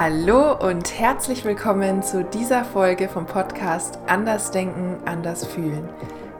Hallo 0.00 0.52
und 0.52 0.96
herzlich 0.96 1.44
willkommen 1.44 2.04
zu 2.04 2.22
dieser 2.22 2.64
Folge 2.64 3.08
vom 3.08 3.26
Podcast 3.26 3.98
Anders 4.06 4.52
Denken, 4.52 4.96
Anders 5.06 5.44
Fühlen. 5.44 5.88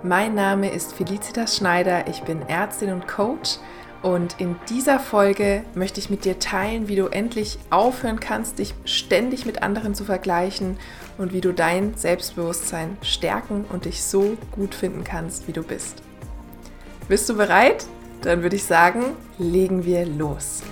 Mein 0.04 0.36
Name 0.36 0.70
ist 0.70 0.92
Felicitas 0.92 1.56
Schneider, 1.56 2.06
ich 2.06 2.22
bin 2.22 2.42
Ärztin 2.42 2.92
und 2.92 3.08
Coach 3.08 3.56
und 4.00 4.38
in 4.38 4.54
dieser 4.68 5.00
Folge 5.00 5.64
möchte 5.74 5.98
ich 5.98 6.08
mit 6.08 6.24
dir 6.24 6.38
teilen, 6.38 6.86
wie 6.86 6.94
du 6.94 7.08
endlich 7.08 7.58
aufhören 7.70 8.20
kannst, 8.20 8.60
dich 8.60 8.76
ständig 8.84 9.44
mit 9.44 9.60
anderen 9.60 9.96
zu 9.96 10.04
vergleichen 10.04 10.76
und 11.18 11.32
wie 11.32 11.40
du 11.40 11.52
dein 11.52 11.96
Selbstbewusstsein 11.96 12.96
stärken 13.02 13.64
und 13.70 13.86
dich 13.86 14.04
so 14.04 14.36
gut 14.52 14.72
finden 14.72 15.02
kannst, 15.02 15.48
wie 15.48 15.52
du 15.52 15.64
bist. 15.64 16.00
Bist 17.08 17.28
du 17.28 17.36
bereit? 17.36 17.86
Dann 18.22 18.42
würde 18.42 18.54
ich 18.54 18.64
sagen, 18.64 19.02
legen 19.36 19.84
wir 19.84 20.06
los. 20.06 20.62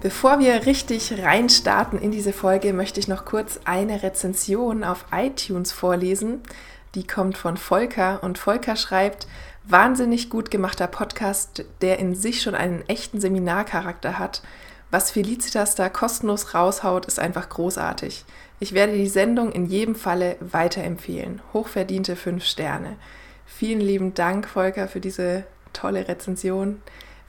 Bevor 0.00 0.38
wir 0.38 0.64
richtig 0.64 1.12
reinstarten 1.24 2.00
in 2.00 2.12
diese 2.12 2.32
Folge, 2.32 2.72
möchte 2.72 3.00
ich 3.00 3.08
noch 3.08 3.24
kurz 3.24 3.58
eine 3.64 4.04
Rezension 4.04 4.84
auf 4.84 5.06
iTunes 5.10 5.72
vorlesen. 5.72 6.40
Die 6.94 7.04
kommt 7.04 7.36
von 7.36 7.56
Volker 7.56 8.22
und 8.22 8.38
Volker 8.38 8.76
schreibt, 8.76 9.26
wahnsinnig 9.64 10.30
gut 10.30 10.52
gemachter 10.52 10.86
Podcast, 10.86 11.64
der 11.80 11.98
in 11.98 12.14
sich 12.14 12.42
schon 12.42 12.54
einen 12.54 12.88
echten 12.88 13.20
Seminarcharakter 13.20 14.20
hat. 14.20 14.42
Was 14.92 15.10
Felicitas 15.10 15.74
da 15.74 15.88
kostenlos 15.88 16.54
raushaut, 16.54 17.06
ist 17.06 17.18
einfach 17.18 17.48
großartig. 17.48 18.24
Ich 18.60 18.74
werde 18.74 18.92
die 18.92 19.08
Sendung 19.08 19.50
in 19.50 19.66
jedem 19.66 19.96
Falle 19.96 20.36
weiterempfehlen. 20.38 21.42
Hochverdiente 21.52 22.14
5 22.14 22.44
Sterne. 22.44 22.94
Vielen 23.46 23.80
lieben 23.80 24.14
Dank, 24.14 24.48
Volker, 24.48 24.86
für 24.86 25.00
diese 25.00 25.42
tolle 25.72 26.06
Rezension. 26.06 26.80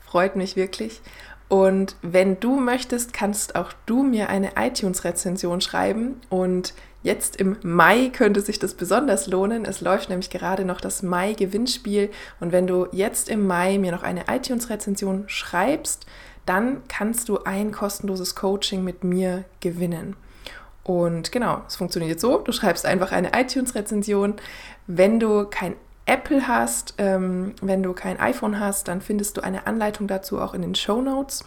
Freut 0.06 0.36
mich 0.36 0.56
wirklich. 0.56 1.02
Und 1.50 1.96
wenn 2.04 2.40
du 2.40 2.60
möchtest, 2.60 3.12
kannst 3.12 3.56
auch 3.56 3.74
du 3.88 4.04
mir 4.04 4.30
eine 4.30 4.52
iTunes-Rezension 4.56 5.62
schreiben. 5.62 6.22
Und 6.30 6.76
jetzt 7.02 7.38
im 7.38 7.58
Mai 7.64 8.10
könnte 8.10 8.42
sich 8.42 8.60
das 8.60 8.76
besonders 8.76 9.26
lohnen. 9.26 9.66
Es 9.66 9.82
läuft 9.82 10.10
nämlich 10.10 10.30
gerade 10.30 10.64
noch 10.64 10.80
das 10.80 11.02
Mai-Gewinnspiel. 11.02 12.12
Und 12.40 12.52
wenn 12.52 12.68
du 12.68 12.88
jetzt 12.92 13.30
im 13.30 13.48
Mai 13.48 13.80
mir 13.80 13.92
noch 13.92 14.04
eine 14.04 14.26
iTunes-Rezension 14.30 15.24
schreibst, 15.26 16.06
dann 16.46 16.84
kannst 16.88 17.30
du 17.30 17.44
ein 17.44 17.72
kostenloses 17.72 18.36
Coaching 18.36 18.84
mit 18.84 19.04
mir 19.04 19.44
gewinnen. 19.60 20.16
Und 20.84 21.32
genau, 21.32 21.64
es 21.68 21.76
funktioniert 21.76 22.20
so, 22.20 22.38
du 22.38 22.52
schreibst 22.52 22.86
einfach 22.86 23.12
eine 23.12 23.32
iTunes-Rezension. 23.36 24.36
Wenn 24.86 25.20
du 25.20 25.46
kein 25.46 25.76
Apple 26.10 26.48
hast, 26.48 26.96
ähm, 26.98 27.54
wenn 27.62 27.84
du 27.84 27.94
kein 27.94 28.20
iPhone 28.20 28.60
hast, 28.60 28.88
dann 28.88 29.00
findest 29.00 29.38
du 29.38 29.42
eine 29.42 29.68
Anleitung 29.68 30.08
dazu 30.08 30.42
auch 30.42 30.56
in 30.56 30.64
den 30.64 30.74
Show 30.74 31.04
Notes. 31.04 31.46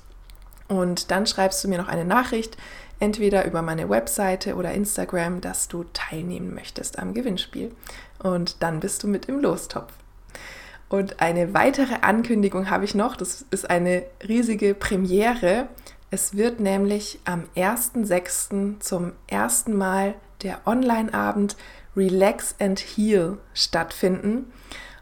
Und 0.69 1.11
dann 1.11 1.27
schreibst 1.27 1.65
du 1.65 1.69
mir 1.69 1.79
noch 1.79 1.89
eine 1.89 2.05
Nachricht, 2.05 2.57
entweder 3.01 3.45
über 3.45 3.61
meine 3.61 3.91
Webseite 3.91 4.55
oder 4.55 4.73
Instagram, 4.73 5.41
dass 5.41 5.67
du 5.67 5.85
teilnehmen 5.93 6.55
möchtest 6.55 7.01
am 7.01 7.13
Gewinnspiel. 7.13 7.73
Und 8.23 8.63
dann 8.63 8.79
bist 8.79 9.03
du 9.03 9.09
mit 9.09 9.27
im 9.27 9.41
Lostopf. 9.41 9.93
Und 10.89 11.21
eine 11.21 11.55
weitere 11.55 11.97
Ankündigung 12.03 12.71
habe 12.71 12.85
ich 12.85 12.95
noch, 12.95 13.17
das 13.17 13.45
ist 13.51 13.69
eine 13.69 14.05
riesige 14.29 14.75
Premiere. 14.75 15.67
Es 16.13 16.37
wird 16.37 16.61
nämlich 16.61 17.19
am 17.25 17.45
1.6. 17.57 18.79
zum 18.79 19.13
ersten 19.27 19.77
Mal 19.77 20.15
der 20.43 20.61
Online-Abend 20.67 21.57
Relax 21.97 22.55
and 22.59 22.81
Heal 22.81 23.39
stattfinden. 23.55 24.53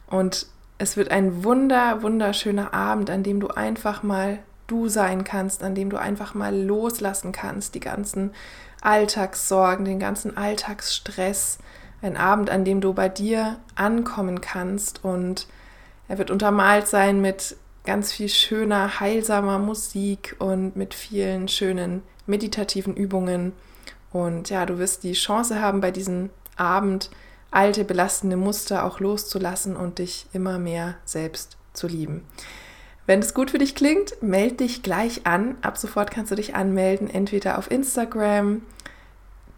Und 0.09 0.47
es 0.79 0.97
wird 0.97 1.11
ein 1.11 1.45
wunder, 1.45 2.03
wunderschöner 2.03 2.73
Abend, 2.75 3.11
an 3.11 3.23
dem 3.23 3.41
du 3.41 3.49
einfach 3.49 4.03
mal 4.03 4.39
du 4.67 4.89
sein 4.89 5.25
kannst, 5.25 5.63
an 5.63 5.75
dem 5.75 5.91
du 5.91 5.99
einfach 5.99 6.35
mal 6.35 6.57
loslassen 6.57 7.33
kannst, 7.33 7.75
die 7.75 7.81
ganzen 7.81 8.33
Alltagssorgen, 8.81 9.85
den 9.85 9.99
ganzen 9.99 10.37
Alltagsstress. 10.37 11.59
Ein 12.03 12.17
Abend, 12.17 12.49
an 12.49 12.65
dem 12.65 12.81
du 12.81 12.95
bei 12.95 13.09
dir 13.09 13.59
ankommen 13.75 14.41
kannst 14.41 15.05
und 15.05 15.47
er 16.09 16.19
wird 16.19 16.31
untermalt 16.31 16.89
sein 16.89 17.21
mit 17.21 17.57
ganz 17.85 18.13
viel 18.13 18.29
schöner, 18.29 19.01
heilsamer 19.01 19.59
Musik 19.59 20.35
und 20.39 20.77
mit 20.77 20.95
vielen 20.95 21.47
schönen 21.47 22.03
meditativen 22.27 22.97
Übungen. 22.97 23.53
Und 24.13 24.51
ja, 24.51 24.65
du 24.67 24.79
wirst 24.79 25.03
die 25.05 25.13
Chance 25.13 25.61
haben, 25.61 25.81
bei 25.81 25.91
diesen 25.91 26.31
Abend 26.61 27.11
alte 27.51 27.85
belastende 27.85 28.37
Muster 28.37 28.85
auch 28.85 29.01
loszulassen 29.01 29.75
und 29.77 29.99
dich 29.99 30.27
immer 30.33 30.59
mehr 30.59 30.95
selbst 31.05 31.57
zu 31.73 31.89
lieben. 31.89 32.25
Wenn 33.07 33.21
es 33.21 33.33
gut 33.35 33.51
für 33.51 33.59
dich 33.59 33.75
klingt, 33.75 34.23
melde 34.23 34.55
dich 34.57 34.85
gleich 34.85 35.27
an. 35.27 35.57
Ab 35.63 35.79
sofort 35.79 36.13
kannst 36.13 36.31
du 36.31 36.37
dich 36.37 36.55
anmelden, 36.55 37.11
entweder 37.11 37.59
auf 37.59 37.69
Instagram. 37.71 38.63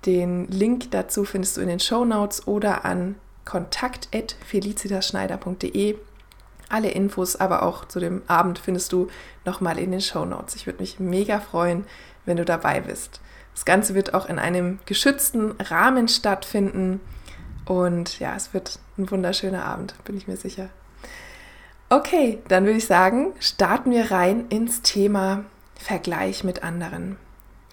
Den 0.07 0.47
Link 0.49 0.91
dazu 0.91 1.25
findest 1.25 1.57
du 1.57 1.61
in 1.61 1.69
den 1.69 1.79
Show 1.81 2.05
Notes 2.05 2.47
oder 2.47 2.85
an 2.85 3.17
kontakt.felicitasschneider.de. 3.45 5.97
Alle 6.69 6.91
Infos, 6.91 7.35
aber 7.37 7.65
auch 7.65 7.87
zu 7.87 7.99
dem 8.01 8.23
Abend 8.27 8.59
findest 8.59 8.93
du 8.93 9.09
nochmal 9.45 9.79
in 9.79 9.91
den 9.91 10.01
Show 10.01 10.25
Notes. 10.25 10.57
Ich 10.57 10.67
würde 10.67 10.81
mich 10.81 10.99
mega 10.99 11.39
freuen, 11.39 11.85
wenn 12.25 12.39
du 12.39 12.47
dabei 12.47 12.81
bist. 12.81 13.21
Das 13.55 13.65
Ganze 13.65 13.95
wird 13.95 14.15
auch 14.15 14.29
in 14.29 14.39
einem 14.39 14.79
geschützten 14.87 15.53
Rahmen 15.53 16.09
stattfinden. 16.09 17.01
Und 17.65 18.19
ja, 18.19 18.35
es 18.35 18.55
wird 18.55 18.79
ein 18.99 19.11
wunderschöner 19.11 19.65
Abend, 19.65 19.95
bin 20.05 20.17
ich 20.17 20.27
mir 20.27 20.37
sicher. 20.37 20.69
Okay, 21.89 22.39
dann 22.49 22.65
würde 22.65 22.79
ich 22.79 22.87
sagen, 22.87 23.33
starten 23.39 23.91
wir 23.91 24.11
rein 24.11 24.47
ins 24.49 24.83
Thema 24.83 25.45
Vergleich 25.75 26.43
mit 26.43 26.63
anderen. 26.63 27.17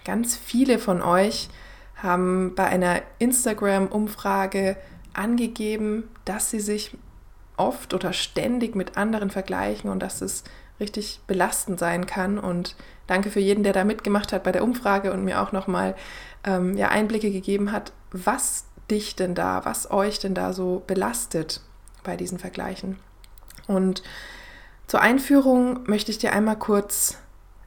Ganz 0.04 0.36
viele 0.36 0.78
von 0.78 1.00
euch 1.00 1.48
haben 1.96 2.54
bei 2.54 2.66
einer 2.66 3.02
Instagram-Umfrage 3.18 4.76
angegeben, 5.14 6.08
dass 6.24 6.50
sie 6.50 6.60
sich 6.60 6.96
oft 7.60 7.94
oder 7.94 8.12
ständig 8.12 8.74
mit 8.74 8.96
anderen 8.96 9.30
vergleichen 9.30 9.90
und 9.90 10.00
dass 10.00 10.20
es 10.20 10.44
richtig 10.80 11.20
belastend 11.26 11.78
sein 11.78 12.06
kann. 12.06 12.38
Und 12.38 12.74
danke 13.06 13.30
für 13.30 13.40
jeden, 13.40 13.62
der 13.62 13.72
da 13.72 13.84
mitgemacht 13.84 14.32
hat 14.32 14.42
bei 14.42 14.52
der 14.52 14.64
Umfrage 14.64 15.12
und 15.12 15.24
mir 15.24 15.40
auch 15.40 15.52
nochmal 15.52 15.94
ähm, 16.44 16.76
ja, 16.76 16.88
Einblicke 16.88 17.30
gegeben 17.30 17.70
hat, 17.70 17.92
was 18.10 18.64
dich 18.90 19.14
denn 19.14 19.34
da, 19.34 19.64
was 19.64 19.90
euch 19.90 20.18
denn 20.18 20.34
da 20.34 20.52
so 20.52 20.82
belastet 20.86 21.60
bei 22.02 22.16
diesen 22.16 22.38
Vergleichen. 22.38 22.98
Und 23.66 24.02
zur 24.86 25.00
Einführung 25.00 25.84
möchte 25.86 26.10
ich 26.10 26.18
dir 26.18 26.32
einmal 26.32 26.58
kurz 26.58 27.18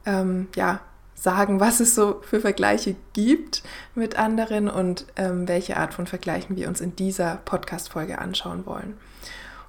ähm, 0.04 0.48
ja, 0.56 0.80
sagen, 1.14 1.60
was 1.60 1.80
es 1.80 1.94
so 1.94 2.20
für 2.22 2.40
Vergleiche 2.40 2.96
gibt 3.14 3.62
mit 3.94 4.18
anderen 4.18 4.68
und 4.68 5.06
ähm, 5.16 5.48
welche 5.48 5.78
Art 5.78 5.94
von 5.94 6.06
Vergleichen 6.06 6.56
wir 6.56 6.68
uns 6.68 6.82
in 6.82 6.96
dieser 6.96 7.36
Podcast-Folge 7.44 8.18
anschauen 8.18 8.66
wollen. 8.66 8.98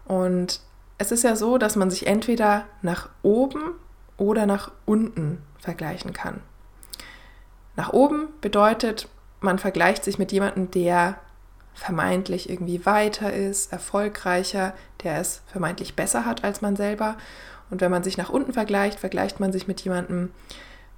Und 0.05 0.61
es 0.97 1.11
ist 1.11 1.23
ja 1.23 1.35
so, 1.35 1.57
dass 1.57 1.75
man 1.75 1.89
sich 1.89 2.07
entweder 2.07 2.65
nach 2.81 3.09
oben 3.21 3.73
oder 4.17 4.45
nach 4.45 4.71
unten 4.85 5.41
vergleichen 5.59 6.13
kann. 6.13 6.41
Nach 7.75 7.91
oben 7.91 8.29
bedeutet, 8.41 9.09
man 9.41 9.59
vergleicht 9.59 10.03
sich 10.03 10.17
mit 10.17 10.31
jemandem, 10.31 10.71
der 10.71 11.17
vermeintlich 11.73 12.49
irgendwie 12.49 12.85
weiter 12.85 13.33
ist, 13.33 13.71
erfolgreicher, 13.73 14.73
der 15.03 15.19
es 15.19 15.41
vermeintlich 15.47 15.95
besser 15.95 16.25
hat 16.25 16.43
als 16.43 16.61
man 16.61 16.77
selber. 16.77 17.17
Und 17.69 17.81
wenn 17.81 17.91
man 17.91 18.03
sich 18.03 18.17
nach 18.17 18.29
unten 18.29 18.53
vergleicht, 18.53 18.99
vergleicht 18.99 19.39
man 19.39 19.51
sich 19.51 19.67
mit 19.67 19.81
jemandem, 19.81 20.31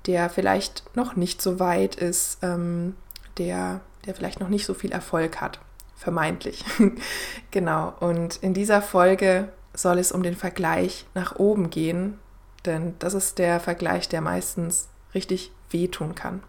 der 0.06 0.29
vielleicht 0.29 0.95
noch 0.95 1.16
nicht 1.16 1.41
so 1.41 1.59
weit 1.59 1.95
ist, 1.95 2.39
ähm, 2.44 2.95
der, 3.38 3.81
der 4.06 4.13
vielleicht 4.13 4.39
noch 4.39 4.50
nicht 4.50 4.66
so 4.66 4.74
viel 4.74 4.91
Erfolg 4.91 5.41
hat. 5.41 5.59
Vermeintlich. 5.97 6.63
genau. 7.52 7.94
Und 8.00 8.38
in 8.38 8.53
dieser 8.53 8.81
Folge 8.81 9.50
soll 9.74 9.97
es 9.97 10.12
um 10.12 10.24
den 10.24 10.35
Vergleich 10.35 11.06
nach 11.13 11.35
oben 11.35 11.69
gehen, 11.69 12.19
denn 12.66 12.96
das 13.00 13.13
ist 13.13 13.40
der 13.40 13.59
Vergleich, 13.59 14.07
der 14.07 14.22
meistens 14.22 14.90
richtig 15.13 15.52
wehtun 15.69 16.16
kann. 16.16 16.44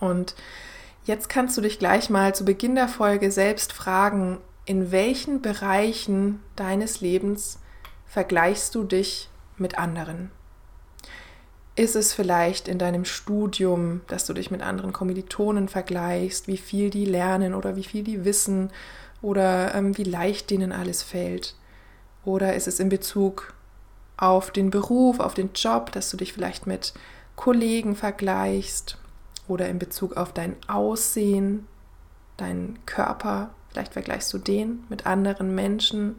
Und 0.00 0.34
jetzt 1.04 1.28
kannst 1.28 1.56
du 1.56 1.60
dich 1.60 1.78
gleich 1.78 2.10
mal 2.10 2.34
zu 2.34 2.44
Beginn 2.44 2.74
der 2.74 2.88
Folge 2.88 3.30
selbst 3.30 3.72
fragen, 3.72 4.38
in 4.64 4.90
welchen 4.90 5.42
Bereichen 5.42 6.42
deines 6.56 7.00
Lebens 7.00 7.58
vergleichst 8.06 8.74
du 8.74 8.84
dich 8.84 9.28
mit 9.56 9.78
anderen? 9.78 10.30
Ist 11.74 11.96
es 11.96 12.12
vielleicht 12.12 12.68
in 12.68 12.78
deinem 12.78 13.06
Studium, 13.06 14.02
dass 14.08 14.26
du 14.26 14.34
dich 14.34 14.50
mit 14.50 14.60
anderen 14.60 14.92
Kommilitonen 14.92 15.68
vergleichst, 15.68 16.46
wie 16.46 16.58
viel 16.58 16.90
die 16.90 17.06
lernen 17.06 17.54
oder 17.54 17.76
wie 17.76 17.84
viel 17.84 18.04
die 18.04 18.26
wissen 18.26 18.70
oder 19.22 19.74
ähm, 19.74 19.96
wie 19.96 20.04
leicht 20.04 20.50
denen 20.50 20.72
alles 20.72 21.02
fällt? 21.02 21.56
Oder 22.26 22.54
ist 22.54 22.68
es 22.68 22.78
in 22.78 22.90
Bezug 22.90 23.54
auf 24.18 24.50
den 24.50 24.70
Beruf, 24.70 25.18
auf 25.18 25.32
den 25.32 25.50
Job, 25.54 25.92
dass 25.92 26.10
du 26.10 26.18
dich 26.18 26.34
vielleicht 26.34 26.66
mit 26.66 26.92
Kollegen 27.36 27.96
vergleichst 27.96 28.98
oder 29.48 29.68
in 29.68 29.78
Bezug 29.78 30.18
auf 30.18 30.34
dein 30.34 30.56
Aussehen, 30.68 31.66
deinen 32.36 32.84
Körper, 32.84 33.48
vielleicht 33.70 33.94
vergleichst 33.94 34.30
du 34.34 34.38
den 34.38 34.84
mit 34.90 35.06
anderen 35.06 35.54
Menschen. 35.54 36.16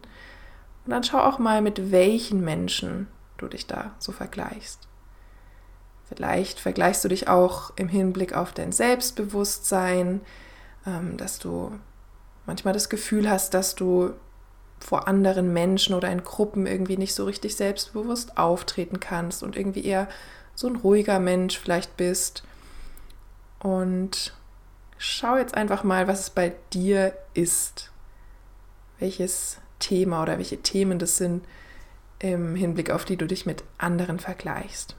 Und 0.86 0.90
dann 0.90 1.04
schau 1.04 1.20
auch 1.20 1.38
mal, 1.38 1.62
mit 1.62 1.92
welchen 1.92 2.44
Menschen 2.44 3.08
du 3.38 3.48
dich 3.48 3.68
da 3.68 3.92
so 4.00 4.12
vergleichst. 4.12 4.88
Vielleicht 6.16 6.60
vergleichst 6.60 7.04
du 7.04 7.08
dich 7.08 7.28
auch 7.28 7.72
im 7.76 7.88
Hinblick 7.88 8.34
auf 8.34 8.54
dein 8.54 8.72
Selbstbewusstsein, 8.72 10.22
ähm, 10.86 11.18
dass 11.18 11.40
du 11.40 11.72
manchmal 12.46 12.74
das 12.74 12.90
Gefühl 12.90 13.30
hast, 13.30 13.54
dass 13.54 13.76
du 13.76 14.14
vor 14.80 15.08
anderen 15.08 15.54
Menschen 15.54 15.96
oder 15.96 16.12
in 16.12 16.24
Gruppen 16.24 16.68
irgendwie 16.68 16.98
nicht 16.98 17.16
so 17.16 17.26
richtig 17.26 17.56
selbstbewusst 17.56 18.38
auftreten 18.38 19.00
kannst 19.00 19.42
und 19.42 19.56
irgendwie 19.56 19.86
eher 19.86 20.10
so 20.56 20.68
ein 20.68 20.76
ruhiger 20.76 21.20
Mensch 21.20 21.58
vielleicht 21.58 21.96
bist. 21.98 22.44
Und 23.60 24.34
schau 24.98 25.38
jetzt 25.38 25.56
einfach 25.56 25.84
mal, 25.84 26.08
was 26.08 26.20
es 26.20 26.30
bei 26.30 26.54
dir 26.74 27.14
ist. 27.34 27.92
Welches 29.00 29.58
Thema 29.80 30.22
oder 30.22 30.38
welche 30.38 30.62
Themen 30.62 31.00
das 31.00 31.18
sind 31.18 31.46
im 32.20 32.56
Hinblick 32.56 32.90
auf 32.90 33.04
die 33.04 33.18
du 33.18 33.26
dich 33.26 33.46
mit 33.46 33.64
anderen 33.78 34.20
vergleichst. 34.20 34.96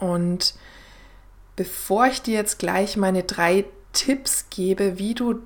Und 0.00 0.54
bevor 1.56 2.06
ich 2.06 2.22
dir 2.22 2.34
jetzt 2.34 2.58
gleich 2.58 2.96
meine 2.96 3.22
drei 3.22 3.66
Tipps 3.92 4.46
gebe, 4.50 4.98
wie 4.98 5.14
du 5.14 5.40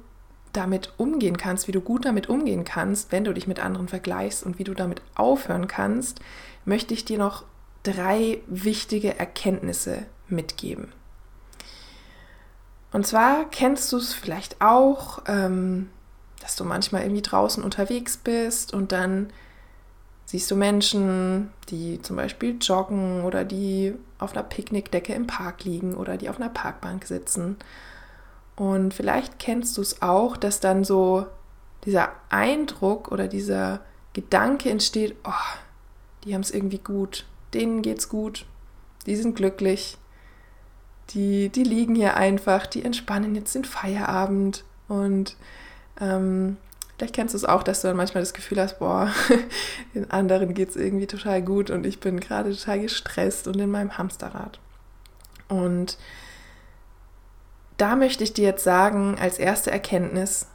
damit 0.52 0.92
umgehen 0.96 1.36
kannst, 1.36 1.66
wie 1.66 1.72
du 1.72 1.80
gut 1.80 2.04
damit 2.04 2.28
umgehen 2.28 2.64
kannst, 2.64 3.10
wenn 3.10 3.24
du 3.24 3.32
dich 3.32 3.48
mit 3.48 3.58
anderen 3.58 3.88
vergleichst 3.88 4.44
und 4.44 4.58
wie 4.58 4.64
du 4.64 4.74
damit 4.74 5.02
aufhören 5.16 5.66
kannst, 5.66 6.20
möchte 6.64 6.94
ich 6.94 7.04
dir 7.04 7.18
noch 7.18 7.44
drei 7.82 8.40
wichtige 8.46 9.18
Erkenntnisse 9.18 10.06
mitgeben. 10.28 10.92
Und 12.92 13.06
zwar 13.06 13.50
kennst 13.50 13.92
du 13.92 13.96
es 13.96 14.14
vielleicht 14.14 14.60
auch, 14.60 15.22
ähm, 15.26 15.90
dass 16.40 16.54
du 16.54 16.62
manchmal 16.64 17.02
irgendwie 17.02 17.22
draußen 17.22 17.64
unterwegs 17.64 18.16
bist 18.16 18.72
und 18.72 18.92
dann 18.92 19.30
siehst 20.26 20.50
du 20.50 20.56
Menschen, 20.56 21.50
die 21.70 22.00
zum 22.02 22.16
Beispiel 22.16 22.56
joggen 22.60 23.24
oder 23.24 23.44
die 23.44 23.94
auf 24.24 24.32
einer 24.32 24.42
Picknickdecke 24.42 25.14
im 25.14 25.26
Park 25.26 25.64
liegen 25.64 25.94
oder 25.94 26.16
die 26.16 26.28
auf 26.28 26.40
einer 26.40 26.48
Parkbank 26.48 27.04
sitzen. 27.04 27.56
Und 28.56 28.94
vielleicht 28.94 29.38
kennst 29.38 29.76
du 29.76 29.82
es 29.82 30.02
auch, 30.02 30.36
dass 30.36 30.60
dann 30.60 30.84
so 30.84 31.26
dieser 31.84 32.12
Eindruck 32.30 33.10
oder 33.12 33.28
dieser 33.28 33.80
Gedanke 34.12 34.70
entsteht, 34.70 35.16
oh, 35.24 35.58
die 36.24 36.34
haben 36.34 36.40
es 36.40 36.50
irgendwie 36.50 36.78
gut, 36.78 37.26
denen 37.52 37.82
geht's 37.82 38.08
gut, 38.08 38.46
die 39.06 39.16
sind 39.16 39.36
glücklich, 39.36 39.98
die, 41.10 41.50
die 41.50 41.64
liegen 41.64 41.94
hier 41.94 42.16
einfach, 42.16 42.66
die 42.66 42.84
entspannen 42.84 43.34
jetzt 43.34 43.54
den 43.54 43.64
Feierabend 43.64 44.64
und 44.88 45.36
ähm, 46.00 46.56
vielleicht 46.96 47.14
kennst 47.14 47.34
du 47.34 47.38
es 47.38 47.44
auch, 47.44 47.62
dass 47.62 47.80
du 47.80 47.88
dann 47.88 47.96
manchmal 47.96 48.22
das 48.22 48.34
Gefühl 48.34 48.60
hast, 48.60 48.78
boah, 48.78 49.12
den 49.94 50.10
anderen 50.10 50.54
geht 50.54 50.70
es 50.70 50.76
irgendwie 50.76 51.06
total 51.06 51.42
gut 51.42 51.70
und 51.70 51.86
ich 51.86 52.00
bin 52.00 52.20
gerade 52.20 52.54
total 52.54 52.80
gestresst 52.80 53.48
und 53.48 53.56
in 53.56 53.70
meinem 53.70 53.98
Hamsterrad. 53.98 54.60
Und 55.48 55.98
da 57.76 57.96
möchte 57.96 58.24
ich 58.24 58.32
dir 58.32 58.44
jetzt 58.44 58.64
sagen, 58.64 59.16
als 59.20 59.38
erste 59.38 59.70
Erkenntnis, 59.70 60.46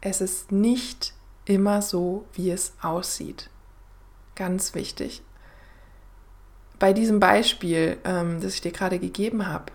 es 0.00 0.20
ist 0.20 0.52
nicht 0.52 1.14
immer 1.44 1.82
so, 1.82 2.26
wie 2.34 2.50
es 2.50 2.74
aussieht. 2.82 3.50
Ganz 4.34 4.74
wichtig 4.74 5.22
bei 6.78 6.92
diesem 6.92 7.20
Beispiel, 7.20 7.98
ähm, 8.04 8.40
das 8.40 8.54
ich 8.54 8.60
dir 8.60 8.72
gerade 8.72 8.98
gegeben 8.98 9.46
habe, 9.46 9.72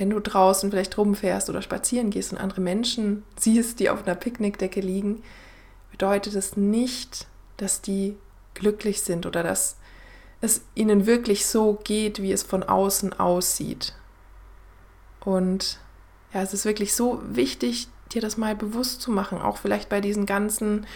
wenn 0.00 0.10
du 0.10 0.18
draußen 0.18 0.70
vielleicht 0.70 0.96
rumfährst 0.96 1.50
oder 1.50 1.60
spazieren 1.60 2.08
gehst 2.08 2.32
und 2.32 2.38
andere 2.38 2.62
Menschen 2.62 3.22
siehst, 3.38 3.80
die 3.80 3.90
auf 3.90 4.06
einer 4.06 4.14
Picknickdecke 4.14 4.80
liegen, 4.80 5.22
bedeutet 5.90 6.34
es 6.34 6.56
nicht, 6.56 7.26
dass 7.58 7.82
die 7.82 8.16
glücklich 8.54 9.02
sind 9.02 9.26
oder 9.26 9.42
dass 9.42 9.76
es 10.40 10.62
ihnen 10.74 11.04
wirklich 11.04 11.46
so 11.46 11.78
geht, 11.84 12.22
wie 12.22 12.32
es 12.32 12.42
von 12.42 12.62
außen 12.62 13.12
aussieht. 13.20 13.94
Und 15.22 15.78
ja, 16.32 16.40
es 16.40 16.54
ist 16.54 16.64
wirklich 16.64 16.94
so 16.94 17.20
wichtig, 17.28 17.88
dir 18.12 18.22
das 18.22 18.38
mal 18.38 18.56
bewusst 18.56 19.02
zu 19.02 19.10
machen, 19.10 19.38
auch 19.38 19.58
vielleicht 19.58 19.90
bei 19.90 20.00
diesen 20.00 20.24
ganzen 20.24 20.86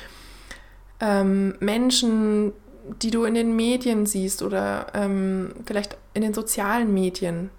ähm, 1.01 1.57
Menschen, 1.61 2.55
die 3.03 3.11
du 3.11 3.25
in 3.25 3.35
den 3.35 3.55
Medien 3.55 4.07
siehst 4.07 4.43
oder 4.43 4.87
ähm, 4.95 5.53
vielleicht 5.67 5.99
in 6.15 6.23
den 6.23 6.33
sozialen 6.33 6.95
Medien. 6.95 7.51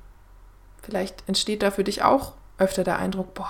Vielleicht 0.85 1.27
entsteht 1.27 1.63
da 1.63 1.71
für 1.71 1.83
dich 1.83 2.03
auch 2.03 2.33
öfter 2.59 2.83
der 2.83 2.99
Eindruck, 2.99 3.33
boah, 3.33 3.49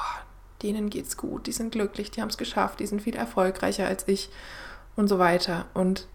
denen 0.62 0.90
geht's 0.90 1.18
gut, 1.18 1.48
die 1.48 1.52
sind 1.52 1.72
glücklich, 1.74 2.12
die 2.12 2.22
haben 2.22 2.30
es 2.30 2.38
geschafft, 2.38 2.80
die 2.80 2.88
sind 2.88 3.02
viel 3.02 3.16
erfolgreicher 3.16 3.86
als 3.86 4.08
ich 4.08 4.30
und 4.96 5.10
so 5.10 5.20
weiter. 5.20 5.66
Und 5.74 6.08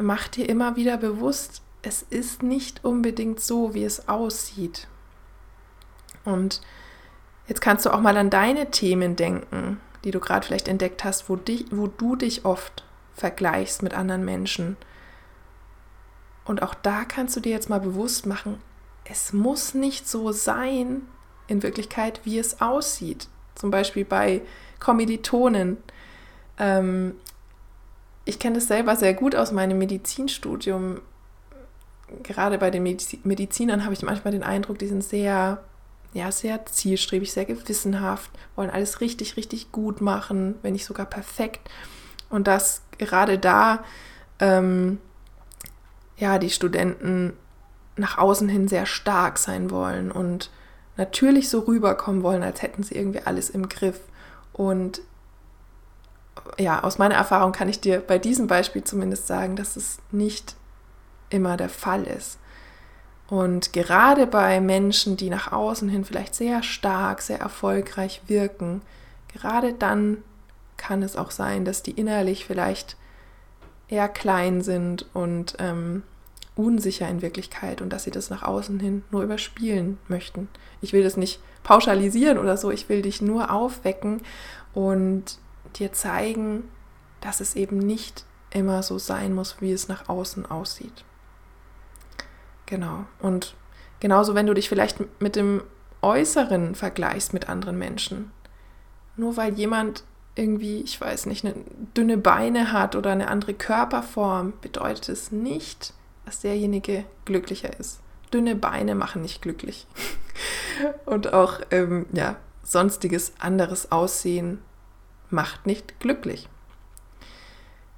mach 0.00 0.28
dir 0.28 0.48
immer 0.48 0.76
wieder 0.76 0.96
bewusst, 0.96 1.60
es 1.82 2.02
ist 2.02 2.42
nicht 2.42 2.82
unbedingt 2.82 3.40
so, 3.40 3.74
wie 3.74 3.84
es 3.84 4.08
aussieht. 4.08 4.88
Und 6.24 6.62
jetzt 7.46 7.60
kannst 7.60 7.84
du 7.84 7.90
auch 7.90 8.00
mal 8.00 8.16
an 8.16 8.30
deine 8.30 8.70
Themen 8.70 9.16
denken, 9.16 9.80
die 10.02 10.12
du 10.12 10.18
gerade 10.18 10.46
vielleicht 10.46 10.66
entdeckt 10.66 11.04
hast, 11.04 11.28
wo, 11.28 11.36
dich, 11.36 11.66
wo 11.70 11.88
du 11.88 12.16
dich 12.16 12.46
oft 12.46 12.84
vergleichst 13.14 13.82
mit 13.82 13.92
anderen 13.92 14.24
Menschen. 14.24 14.78
Und 16.46 16.62
auch 16.62 16.74
da 16.74 17.04
kannst 17.04 17.36
du 17.36 17.40
dir 17.40 17.52
jetzt 17.52 17.68
mal 17.68 17.80
bewusst 17.80 18.24
machen, 18.24 18.60
es 19.08 19.32
muss 19.32 19.74
nicht 19.74 20.08
so 20.08 20.32
sein, 20.32 21.02
in 21.46 21.62
Wirklichkeit, 21.62 22.20
wie 22.24 22.38
es 22.38 22.60
aussieht. 22.60 23.28
Zum 23.54 23.70
Beispiel 23.70 24.04
bei 24.04 24.42
Kommilitonen. 24.80 25.78
Ähm, 26.58 27.14
ich 28.24 28.38
kenne 28.38 28.56
das 28.56 28.66
selber 28.66 28.96
sehr 28.96 29.14
gut 29.14 29.34
aus 29.34 29.52
meinem 29.52 29.78
Medizinstudium. 29.78 31.00
Gerade 32.22 32.58
bei 32.58 32.70
den 32.70 32.82
Medizinern 32.82 33.84
habe 33.84 33.94
ich 33.94 34.02
manchmal 34.02 34.32
den 34.32 34.42
Eindruck, 34.42 34.78
die 34.78 34.86
sind 34.86 35.02
sehr, 35.02 35.62
ja, 36.12 36.30
sehr 36.30 36.64
zielstrebig, 36.66 37.32
sehr 37.32 37.44
gewissenhaft, 37.44 38.30
wollen 38.54 38.70
alles 38.70 39.00
richtig, 39.00 39.36
richtig 39.36 39.72
gut 39.72 40.00
machen, 40.00 40.56
wenn 40.62 40.72
nicht 40.72 40.84
sogar 40.84 41.06
perfekt. 41.06 41.68
Und 42.28 42.46
dass 42.46 42.82
gerade 42.98 43.38
da 43.38 43.84
ähm, 44.40 44.98
ja 46.16 46.38
die 46.38 46.50
Studenten 46.50 47.32
nach 47.96 48.18
außen 48.18 48.48
hin 48.48 48.68
sehr 48.68 48.86
stark 48.86 49.38
sein 49.38 49.70
wollen 49.70 50.10
und 50.10 50.50
natürlich 50.96 51.48
so 51.48 51.60
rüberkommen 51.60 52.22
wollen, 52.22 52.42
als 52.42 52.62
hätten 52.62 52.82
sie 52.82 52.94
irgendwie 52.94 53.22
alles 53.24 53.50
im 53.50 53.68
Griff. 53.68 54.00
Und 54.52 55.00
ja, 56.58 56.82
aus 56.82 56.98
meiner 56.98 57.14
Erfahrung 57.14 57.52
kann 57.52 57.68
ich 57.68 57.80
dir 57.80 58.00
bei 58.00 58.18
diesem 58.18 58.46
Beispiel 58.46 58.84
zumindest 58.84 59.26
sagen, 59.26 59.56
dass 59.56 59.76
es 59.76 59.98
nicht 60.10 60.56
immer 61.30 61.56
der 61.56 61.68
Fall 61.68 62.04
ist. 62.04 62.38
Und 63.28 63.72
gerade 63.72 64.26
bei 64.26 64.60
Menschen, 64.60 65.16
die 65.16 65.30
nach 65.30 65.52
außen 65.52 65.88
hin 65.88 66.04
vielleicht 66.04 66.34
sehr 66.34 66.62
stark, 66.62 67.22
sehr 67.22 67.40
erfolgreich 67.40 68.22
wirken, 68.28 68.82
gerade 69.32 69.72
dann 69.72 70.18
kann 70.76 71.02
es 71.02 71.16
auch 71.16 71.30
sein, 71.30 71.64
dass 71.64 71.82
die 71.82 71.92
innerlich 71.92 72.44
vielleicht 72.46 72.96
eher 73.88 74.08
klein 74.08 74.62
sind 74.62 75.06
und 75.14 75.56
ähm, 75.58 76.02
unsicher 76.56 77.08
in 77.08 77.22
Wirklichkeit 77.22 77.82
und 77.82 77.92
dass 77.92 78.04
sie 78.04 78.10
das 78.10 78.30
nach 78.30 78.42
außen 78.42 78.80
hin 78.80 79.04
nur 79.10 79.22
überspielen 79.22 79.98
möchten. 80.08 80.48
Ich 80.80 80.92
will 80.92 81.02
das 81.02 81.16
nicht 81.16 81.40
pauschalisieren 81.62 82.38
oder 82.38 82.56
so, 82.56 82.70
ich 82.70 82.88
will 82.88 83.02
dich 83.02 83.22
nur 83.22 83.50
aufwecken 83.50 84.22
und 84.72 85.38
dir 85.76 85.92
zeigen, 85.92 86.64
dass 87.20 87.40
es 87.40 87.56
eben 87.56 87.78
nicht 87.78 88.24
immer 88.50 88.82
so 88.82 88.98
sein 88.98 89.34
muss, 89.34 89.60
wie 89.60 89.72
es 89.72 89.88
nach 89.88 90.08
außen 90.08 90.46
aussieht. 90.46 91.04
Genau. 92.64 93.04
Und 93.20 93.54
genauso, 94.00 94.34
wenn 94.34 94.46
du 94.46 94.54
dich 94.54 94.68
vielleicht 94.68 95.20
mit 95.20 95.36
dem 95.36 95.62
Äußeren 96.02 96.74
vergleichst 96.74 97.32
mit 97.32 97.48
anderen 97.48 97.78
Menschen. 97.78 98.30
Nur 99.16 99.36
weil 99.36 99.54
jemand 99.54 100.04
irgendwie, 100.34 100.82
ich 100.82 101.00
weiß 101.00 101.26
nicht, 101.26 101.44
eine 101.44 101.54
dünne 101.96 102.18
Beine 102.18 102.72
hat 102.72 102.94
oder 102.94 103.10
eine 103.10 103.28
andere 103.28 103.54
Körperform, 103.54 104.52
bedeutet 104.60 105.08
es 105.08 105.32
nicht, 105.32 105.94
dass 106.26 106.40
derjenige 106.40 107.04
glücklicher 107.24 107.78
ist. 107.80 108.00
Dünne 108.34 108.56
Beine 108.56 108.94
machen 108.94 109.22
nicht 109.22 109.40
glücklich. 109.40 109.86
Und 111.06 111.32
auch 111.32 111.60
ähm, 111.70 112.04
ja, 112.12 112.36
sonstiges 112.62 113.32
anderes 113.38 113.90
Aussehen 113.90 114.60
macht 115.30 115.66
nicht 115.66 115.98
glücklich. 116.00 116.48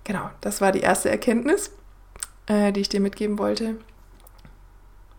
Genau, 0.04 0.30
das 0.40 0.60
war 0.60 0.70
die 0.70 0.80
erste 0.80 1.10
Erkenntnis, 1.10 1.72
äh, 2.46 2.72
die 2.72 2.80
ich 2.80 2.88
dir 2.88 3.00
mitgeben 3.00 3.38
wollte. 3.38 3.76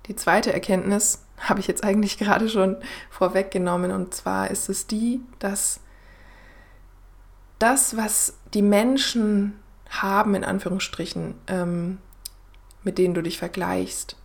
Die 0.05 0.15
zweite 0.15 0.53
Erkenntnis 0.53 1.25
habe 1.39 1.59
ich 1.59 1.67
jetzt 1.67 1.83
eigentlich 1.83 2.17
gerade 2.17 2.47
schon 2.47 2.77
vorweggenommen 3.09 3.91
und 3.91 4.13
zwar 4.13 4.51
ist 4.51 4.69
es 4.69 4.87
die, 4.87 5.21
dass 5.39 5.79
das, 7.57 7.97
was 7.97 8.37
die 8.53 8.61
Menschen 8.61 9.59
haben, 9.89 10.35
in 10.35 10.43
Anführungsstrichen, 10.43 11.35
ähm, 11.47 11.97
mit 12.83 12.97
denen 12.97 13.13
du 13.13 13.21
dich 13.21 13.37
vergleichst, 13.37 14.15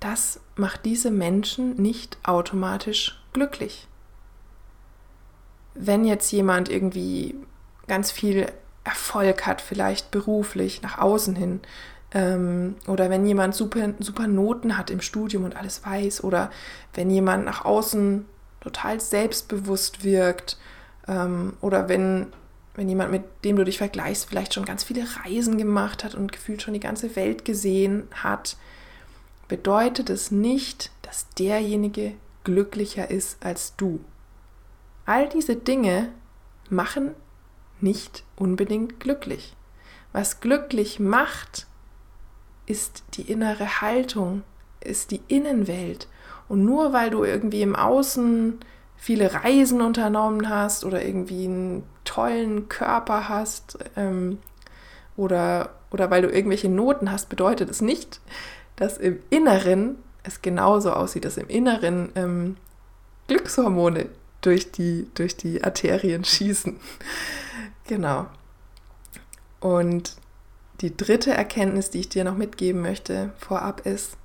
das 0.00 0.40
macht 0.56 0.84
diese 0.84 1.10
Menschen 1.10 1.76
nicht 1.80 2.18
automatisch 2.22 3.22
glücklich. 3.32 3.86
Wenn 5.74 6.04
jetzt 6.04 6.30
jemand 6.32 6.68
irgendwie 6.68 7.34
ganz 7.86 8.10
viel 8.10 8.46
Erfolg 8.84 9.46
hat, 9.46 9.60
vielleicht 9.60 10.10
beruflich, 10.10 10.82
nach 10.82 10.98
außen 10.98 11.36
hin, 11.36 11.60
Ähm, 12.12 12.74
oder 12.88 13.08
wenn 13.08 13.24
jemand 13.24 13.54
super, 13.54 13.94
super 14.00 14.26
Noten 14.26 14.76
hat 14.76 14.90
im 14.90 15.00
Studium 15.00 15.44
und 15.44 15.54
alles 15.54 15.86
weiß. 15.86 16.24
Oder 16.24 16.50
wenn 16.92 17.08
jemand 17.08 17.44
nach 17.44 17.64
außen 17.64 18.26
total 18.60 18.98
selbstbewusst 18.98 20.02
wirkt. 20.02 20.58
Ähm, 21.06 21.52
oder 21.60 21.88
wenn, 21.88 22.32
wenn 22.74 22.88
jemand, 22.88 23.10
mit 23.10 23.24
dem 23.44 23.56
du 23.56 23.64
dich 23.64 23.78
vergleichst, 23.78 24.26
vielleicht 24.28 24.54
schon 24.54 24.64
ganz 24.64 24.84
viele 24.84 25.04
Reisen 25.24 25.58
gemacht 25.58 26.04
hat 26.04 26.14
und 26.14 26.32
gefühlt 26.32 26.62
schon 26.62 26.74
die 26.74 26.80
ganze 26.80 27.14
Welt 27.16 27.44
gesehen 27.44 28.04
hat, 28.12 28.56
bedeutet 29.48 30.10
es 30.10 30.30
nicht, 30.30 30.90
dass 31.02 31.28
derjenige 31.30 32.14
glücklicher 32.44 33.10
ist 33.10 33.44
als 33.44 33.74
du. 33.76 34.00
All 35.04 35.28
diese 35.28 35.56
Dinge 35.56 36.10
machen 36.68 37.10
nicht 37.80 38.24
unbedingt 38.36 39.00
glücklich. 39.00 39.56
Was 40.12 40.40
glücklich 40.40 41.00
macht, 41.00 41.66
ist 42.66 43.02
die 43.14 43.22
innere 43.22 43.80
Haltung, 43.80 44.42
ist 44.80 45.10
die 45.10 45.20
Innenwelt. 45.28 46.08
Und 46.48 46.64
nur 46.64 46.92
weil 46.92 47.10
du 47.10 47.24
irgendwie 47.24 47.62
im 47.62 47.76
Außen 47.76 48.60
viele 48.96 49.32
Reisen 49.32 49.80
unternommen 49.80 50.48
hast 50.48 50.84
oder 50.84 51.04
irgendwie 51.04 51.44
einen 51.46 51.84
tollen 52.10 52.68
Körper 52.68 53.28
hast 53.28 53.78
ähm, 53.96 54.38
oder, 55.16 55.70
oder 55.92 56.10
weil 56.10 56.22
du 56.22 56.28
irgendwelche 56.28 56.68
Noten 56.68 57.12
hast, 57.12 57.28
bedeutet 57.28 57.70
es 57.70 57.80
nicht, 57.80 58.20
dass 58.74 58.98
im 58.98 59.20
Inneren 59.30 59.96
es 60.24 60.42
genauso 60.42 60.92
aussieht, 60.92 61.24
dass 61.24 61.36
im 61.36 61.48
Inneren 61.48 62.10
ähm, 62.16 62.56
Glückshormone 63.28 64.08
durch 64.40 64.72
die, 64.72 65.08
durch 65.14 65.36
die 65.36 65.62
Arterien 65.62 66.24
schießen. 66.24 66.80
genau. 67.86 68.26
Und 69.60 70.16
die 70.80 70.96
dritte 70.96 71.32
Erkenntnis, 71.32 71.90
die 71.90 72.00
ich 72.00 72.08
dir 72.08 72.24
noch 72.24 72.36
mitgeben 72.36 72.80
möchte 72.80 73.32
vorab 73.38 73.86
ist, 73.86 74.16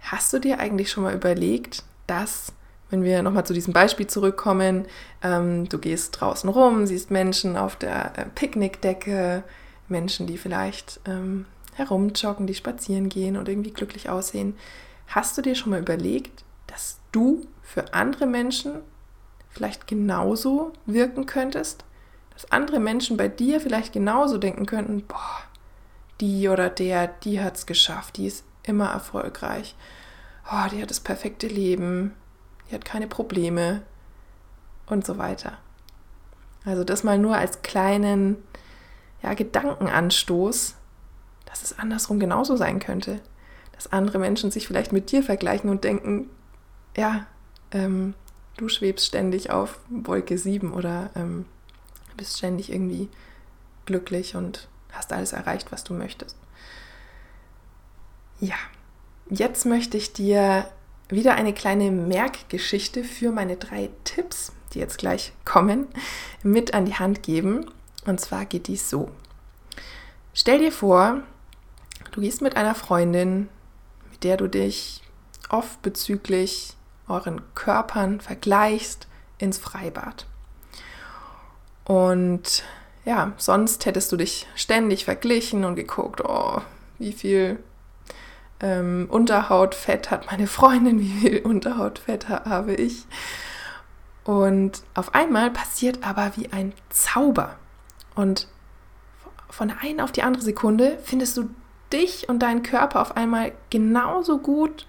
hast 0.00 0.34
du 0.34 0.38
dir 0.38 0.58
eigentlich 0.58 0.90
schon 0.90 1.04
mal 1.04 1.14
überlegt, 1.14 1.84
dass, 2.06 2.52
wenn 2.90 3.02
wir 3.02 3.22
nochmal 3.22 3.44
zu 3.44 3.52
diesem 3.52 3.72
Beispiel 3.72 4.06
zurückkommen, 4.06 4.86
ähm, 5.22 5.68
du 5.68 5.78
gehst 5.78 6.20
draußen 6.20 6.48
rum, 6.48 6.86
siehst 6.86 7.10
Menschen 7.10 7.56
auf 7.56 7.76
der 7.76 8.18
äh, 8.18 8.24
Picknickdecke, 8.34 9.42
Menschen, 9.88 10.26
die 10.26 10.38
vielleicht 10.38 11.00
ähm, 11.06 11.46
herumjoggen, 11.74 12.46
die 12.46 12.54
spazieren 12.54 13.08
gehen 13.08 13.36
und 13.36 13.48
irgendwie 13.48 13.72
glücklich 13.72 14.08
aussehen. 14.08 14.56
Hast 15.06 15.36
du 15.36 15.42
dir 15.42 15.54
schon 15.54 15.70
mal 15.70 15.80
überlegt, 15.80 16.44
dass 16.66 16.98
du 17.12 17.46
für 17.62 17.94
andere 17.94 18.26
Menschen 18.26 18.80
vielleicht 19.48 19.86
genauso 19.86 20.72
wirken 20.86 21.26
könntest? 21.26 21.84
Dass 22.32 22.50
andere 22.52 22.80
Menschen 22.80 23.16
bei 23.16 23.28
dir 23.28 23.60
vielleicht 23.60 23.92
genauso 23.92 24.38
denken 24.38 24.66
könnten, 24.66 25.02
boah, 25.06 25.42
die 26.20 26.48
oder 26.48 26.68
der, 26.68 27.08
die 27.08 27.40
hat 27.40 27.56
es 27.56 27.66
geschafft, 27.66 28.16
die 28.16 28.26
ist 28.26 28.44
immer 28.62 28.90
erfolgreich. 28.90 29.74
Oh, 30.50 30.68
die 30.70 30.82
hat 30.82 30.90
das 30.90 31.00
perfekte 31.00 31.46
Leben, 31.46 32.14
die 32.68 32.74
hat 32.74 32.84
keine 32.84 33.06
Probleme 33.06 33.82
und 34.86 35.06
so 35.06 35.18
weiter. 35.18 35.58
Also 36.64 36.84
das 36.84 37.04
mal 37.04 37.18
nur 37.18 37.36
als 37.36 37.62
kleinen 37.62 38.36
ja, 39.22 39.34
Gedankenanstoß, 39.34 40.74
dass 41.46 41.62
es 41.62 41.78
andersrum 41.78 42.20
genauso 42.20 42.56
sein 42.56 42.78
könnte. 42.78 43.20
Dass 43.72 43.92
andere 43.92 44.18
Menschen 44.18 44.50
sich 44.50 44.66
vielleicht 44.66 44.92
mit 44.92 45.10
dir 45.12 45.22
vergleichen 45.22 45.70
und 45.70 45.84
denken, 45.84 46.28
ja, 46.96 47.26
ähm, 47.70 48.14
du 48.56 48.68
schwebst 48.68 49.06
ständig 49.06 49.50
auf 49.50 49.78
Wolke 49.88 50.36
7 50.36 50.72
oder 50.72 51.10
ähm, 51.14 51.46
bist 52.16 52.38
ständig 52.38 52.72
irgendwie 52.72 53.08
glücklich 53.86 54.36
und 54.36 54.68
hast 54.92 55.12
alles 55.12 55.32
erreicht, 55.32 55.70
was 55.72 55.84
du 55.84 55.94
möchtest. 55.94 56.36
Ja, 58.40 58.56
jetzt 59.30 59.64
möchte 59.64 59.96
ich 59.96 60.12
dir 60.12 60.68
wieder 61.08 61.34
eine 61.34 61.52
kleine 61.52 61.90
Merkgeschichte 61.90 63.04
für 63.04 63.32
meine 63.32 63.56
drei 63.56 63.90
Tipps, 64.04 64.52
die 64.74 64.78
jetzt 64.78 64.98
gleich 64.98 65.32
kommen, 65.44 65.86
mit 66.42 66.74
an 66.74 66.84
die 66.84 66.94
Hand 66.94 67.22
geben. 67.22 67.70
Und 68.06 68.20
zwar 68.20 68.44
geht 68.44 68.68
dies 68.68 68.90
so. 68.90 69.10
Stell 70.34 70.58
dir 70.58 70.72
vor, 70.72 71.22
Du 72.12 72.20
gehst 72.20 72.42
mit 72.42 72.56
einer 72.56 72.74
Freundin, 72.74 73.48
mit 74.10 74.24
der 74.24 74.36
du 74.36 74.48
dich 74.48 75.02
oft 75.50 75.80
bezüglich 75.82 76.74
euren 77.06 77.42
Körpern 77.54 78.20
vergleichst, 78.20 79.06
ins 79.38 79.58
Freibad. 79.58 80.26
Und 81.84 82.64
ja, 83.04 83.32
sonst 83.36 83.86
hättest 83.86 84.10
du 84.10 84.16
dich 84.16 84.46
ständig 84.56 85.04
verglichen 85.04 85.64
und 85.64 85.76
geguckt, 85.76 86.22
oh, 86.24 86.60
wie 86.98 87.12
viel 87.12 87.58
ähm, 88.60 89.06
Unterhautfett 89.10 90.10
hat 90.10 90.26
meine 90.26 90.46
Freundin, 90.46 91.00
wie 91.00 91.10
viel 91.10 91.38
Unterhautfett 91.40 92.28
habe 92.28 92.74
ich. 92.74 93.06
Und 94.24 94.82
auf 94.94 95.14
einmal 95.14 95.50
passiert 95.50 96.04
aber 96.06 96.32
wie 96.36 96.52
ein 96.52 96.72
Zauber. 96.90 97.56
Und 98.14 98.48
von 99.48 99.68
der 99.68 99.80
einen 99.80 100.00
auf 100.00 100.12
die 100.12 100.22
andere 100.22 100.42
Sekunde 100.42 100.98
findest 101.02 101.36
du 101.36 101.48
dich 101.92 102.28
und 102.28 102.40
deinen 102.40 102.62
Körper 102.62 103.00
auf 103.00 103.16
einmal 103.16 103.52
genauso 103.70 104.38
gut 104.38 104.86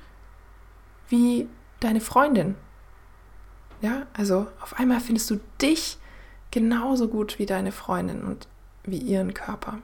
wie 1.08 1.48
deine 1.80 2.02
Freundin. 2.02 2.56
Ja, 3.82 4.08
also 4.14 4.48
auf 4.62 4.78
einmal 4.78 5.00
findest 5.00 5.30
du 5.30 5.40
dich 5.62 5.98
genauso 6.52 7.08
gut 7.08 7.40
wie 7.40 7.46
deine 7.46 7.72
Freundin 7.72 8.24
und 8.24 8.48
wie 8.84 8.98
ihren 8.98 9.34
Körper. 9.34 9.80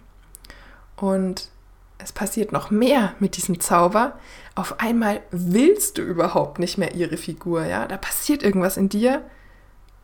Und 0.97 1.49
es 1.97 2.11
passiert 2.11 2.51
noch 2.51 2.71
mehr 2.71 3.13
mit 3.19 3.37
diesem 3.37 3.59
Zauber. 3.59 4.19
Auf 4.53 4.79
einmal 4.79 5.21
willst 5.31 5.97
du 5.97 6.01
überhaupt 6.01 6.59
nicht 6.59 6.77
mehr 6.77 6.93
ihre 6.93 7.17
Figur, 7.17 7.65
ja? 7.65 7.87
Da 7.87 7.97
passiert 7.97 8.43
irgendwas 8.43 8.77
in 8.77 8.89
dir 8.89 9.23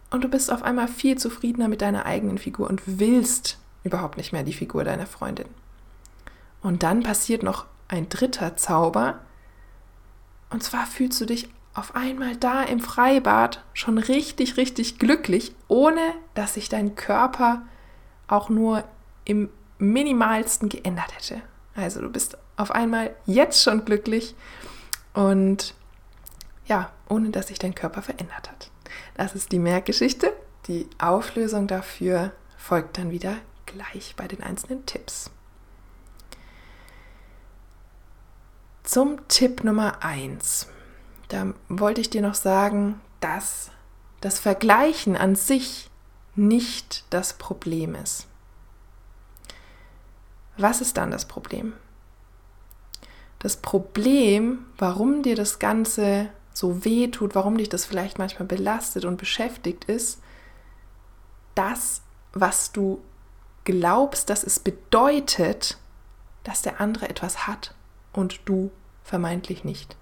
und 0.10 0.24
du 0.24 0.27
bist 0.27 0.51
auf 0.51 0.63
einmal 0.63 0.88
viel 0.88 1.17
zufriedener 1.17 1.67
mit 1.67 1.81
deiner 1.81 2.05
eigenen 2.05 2.38
Figur 2.38 2.69
und 2.69 2.81
willst 2.86 3.57
überhaupt 3.83 4.17
nicht 4.17 4.31
mehr 4.31 4.43
die 4.43 4.53
Figur 4.53 4.83
deiner 4.83 5.07
Freundin. 5.07 5.48
Und 6.62 6.83
dann 6.83 7.03
passiert 7.03 7.43
noch 7.43 7.65
ein 7.88 8.10
dritter 8.10 8.55
Zauber. 8.55 9.19
Und 10.50 10.63
zwar 10.63 10.86
fühlst 10.86 11.19
du 11.19 11.25
dich 11.25 11.50
auf 11.74 11.95
einmal 11.95 12.36
da 12.36 12.63
im 12.63 12.79
Freibad 12.79 13.63
schon 13.74 13.98
richtig, 13.98 14.57
richtig 14.57 15.00
glücklich, 15.00 15.55
ohne 15.67 16.01
dass 16.33 16.55
sich 16.55 16.69
dein 16.69 16.95
Körper 16.95 17.63
auch 18.27 18.50
nur 18.50 18.83
im 19.25 19.50
minimalsten 19.77 20.69
geändert 20.69 21.15
hätte. 21.15 21.41
Also 21.75 22.01
du 22.01 22.09
bist 22.09 22.37
auf 22.57 22.71
einmal 22.71 23.15
jetzt 23.25 23.63
schon 23.63 23.85
glücklich 23.85 24.35
und 25.13 25.73
ja, 26.65 26.91
ohne 27.09 27.29
dass 27.29 27.47
sich 27.47 27.59
dein 27.59 27.75
Körper 27.75 28.01
verändert 28.01 28.49
hat. 28.49 28.71
Das 29.15 29.35
ist 29.35 29.51
die 29.51 29.59
Merkgeschichte. 29.59 30.33
Die 30.67 30.87
Auflösung 30.99 31.67
dafür 31.67 32.31
folgt 32.57 32.97
dann 32.97 33.11
wieder 33.11 33.37
gleich 33.65 34.15
bei 34.15 34.27
den 34.27 34.43
einzelnen 34.43 34.85
Tipps. 34.85 35.31
Zum 38.83 39.27
Tipp 39.27 39.63
Nummer 39.63 40.03
1. 40.03 40.67
Da 41.29 41.53
wollte 41.69 42.01
ich 42.01 42.09
dir 42.09 42.21
noch 42.21 42.35
sagen, 42.35 42.99
dass 43.21 43.71
das 44.19 44.39
Vergleichen 44.39 45.15
an 45.15 45.35
sich 45.35 45.89
nicht 46.35 47.05
das 47.09 47.33
Problem 47.33 47.95
ist. 47.95 48.27
Was 50.58 50.81
ist 50.81 50.98
dann 50.98 51.12
das 51.12 51.25
Problem? 51.25 51.74
Das 53.39 53.58
Problem, 53.58 54.65
warum 54.77 55.24
dir 55.24 55.36
das 55.36 55.60
Ganze 55.60 56.29
so 56.53 56.86
weh 56.86 57.08
tut, 57.08 57.34
warum 57.34 57.58
dich 57.58 57.70
das 57.70 57.86
vielleicht 57.86 58.20
manchmal 58.20 58.48
belastet 58.48 59.05
und 59.05 59.17
beschäftigt, 59.17 59.86
ist 59.86 60.22
das, 61.55 62.01
was 62.34 62.72
du 62.72 63.01
glaubst, 63.63 64.29
dass 64.29 64.43
es 64.43 64.60
bedeutet, 64.60 65.77
dass 66.43 66.62
der 66.62 66.81
andere 66.81 67.10
etwas 67.10 67.48
hat 67.48 67.74
und 68.13 68.41
du 68.46 68.72
vermeintlich 69.03 69.63
nicht. 69.63 69.96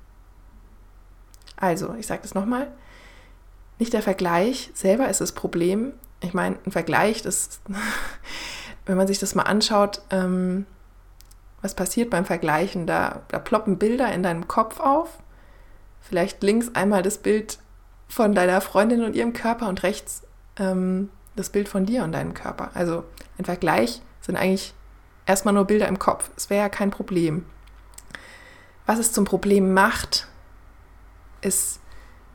Also, 1.56 1.94
ich 1.96 2.08
sage 2.08 2.22
das 2.22 2.34
nochmal, 2.34 2.72
nicht 3.80 3.94
der 3.94 4.02
Vergleich 4.02 4.72
selber 4.74 5.10
ist 5.10 5.22
das 5.22 5.34
Problem. 5.34 5.94
Ich 6.22 6.34
meine, 6.34 6.58
ein 6.66 6.72
Vergleich, 6.72 7.22
das, 7.22 7.62
wenn 8.90 8.98
man 8.98 9.06
sich 9.06 9.20
das 9.20 9.36
mal 9.36 9.44
anschaut, 9.44 10.02
ähm, 10.10 10.66
was 11.62 11.76
passiert 11.76 12.10
beim 12.10 12.26
Vergleichen? 12.26 12.88
Da, 12.88 13.22
da 13.28 13.38
ploppen 13.38 13.78
Bilder 13.78 14.12
in 14.12 14.24
deinem 14.24 14.48
Kopf 14.48 14.80
auf. 14.80 15.20
Vielleicht 16.02 16.42
links 16.42 16.74
einmal 16.74 17.04
das 17.04 17.20
Bild 17.20 17.60
von 18.08 18.34
deiner 18.34 18.62
Freundin 18.62 19.04
und 19.04 19.16
ihrem 19.16 19.34
Körper 19.34 19.70
und 19.70 19.84
rechts 19.84 20.24
ähm, 20.58 21.10
das 21.36 21.52
Bild 21.52 21.70
von 21.70 21.86
dir 21.86 22.04
und 22.04 22.14
deinem 22.14 22.34
Körper. 22.34 22.72
Also 22.74 23.04
ein 23.38 23.46
Vergleich 23.46 24.02
sind 24.22 24.38
eigentlich 24.38 24.74
erstmal 25.28 25.54
nur 25.54 25.66
Bilder 25.66 25.88
im 25.88 26.00
Kopf. 26.00 26.32
Es 26.36 26.50
wäre 26.50 26.64
ja 26.64 26.70
kein 26.70 26.90
Problem. 26.90 27.46
Was 28.88 28.98
es 28.98 29.12
zum 29.12 29.24
Problem 29.24 29.72
macht, 29.72 30.28
ist 31.42 31.80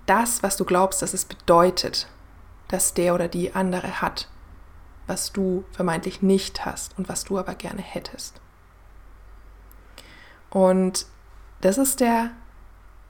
das, 0.07 0.45
was 0.45 0.57
du 0.57 0.65
glaubst, 0.65 1.03
dass 1.03 1.15
es 1.15 1.25
bedeutet, 1.25 2.07
dass 2.69 2.95
der 2.95 3.13
oder 3.13 3.27
die 3.27 3.57
andere 3.57 4.01
hat, 4.01 4.29
was 5.07 5.33
du 5.33 5.65
vermeintlich 5.73 6.23
nicht 6.23 6.65
hast 6.65 6.97
und 6.99 7.09
was 7.09 7.25
du 7.25 7.39
aber 7.39 7.55
gerne 7.55 7.83
hättest. 7.83 8.41
Und 10.51 11.07
das 11.61 11.79
ist 11.79 12.01
der 12.01 12.31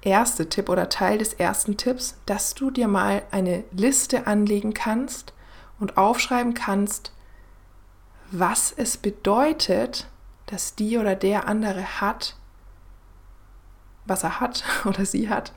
erste 0.00 0.48
Tipp 0.48 0.68
oder 0.68 0.88
Teil 0.88 1.18
des 1.18 1.34
ersten 1.34 1.76
Tipps, 1.76 2.16
dass 2.26 2.54
du 2.54 2.70
dir 2.70 2.88
mal 2.88 3.22
eine 3.30 3.64
Liste 3.72 4.26
anlegen 4.26 4.74
kannst 4.74 5.32
und 5.78 5.96
aufschreiben 5.96 6.54
kannst, 6.54 7.12
was 8.30 8.72
es 8.72 8.96
bedeutet, 8.96 10.08
dass 10.46 10.74
die 10.74 10.98
oder 10.98 11.14
der 11.14 11.48
andere 11.48 12.00
hat, 12.00 12.36
was 14.06 14.22
er 14.22 14.40
hat 14.40 14.64
oder 14.84 15.04
sie 15.06 15.28
hat 15.28 15.52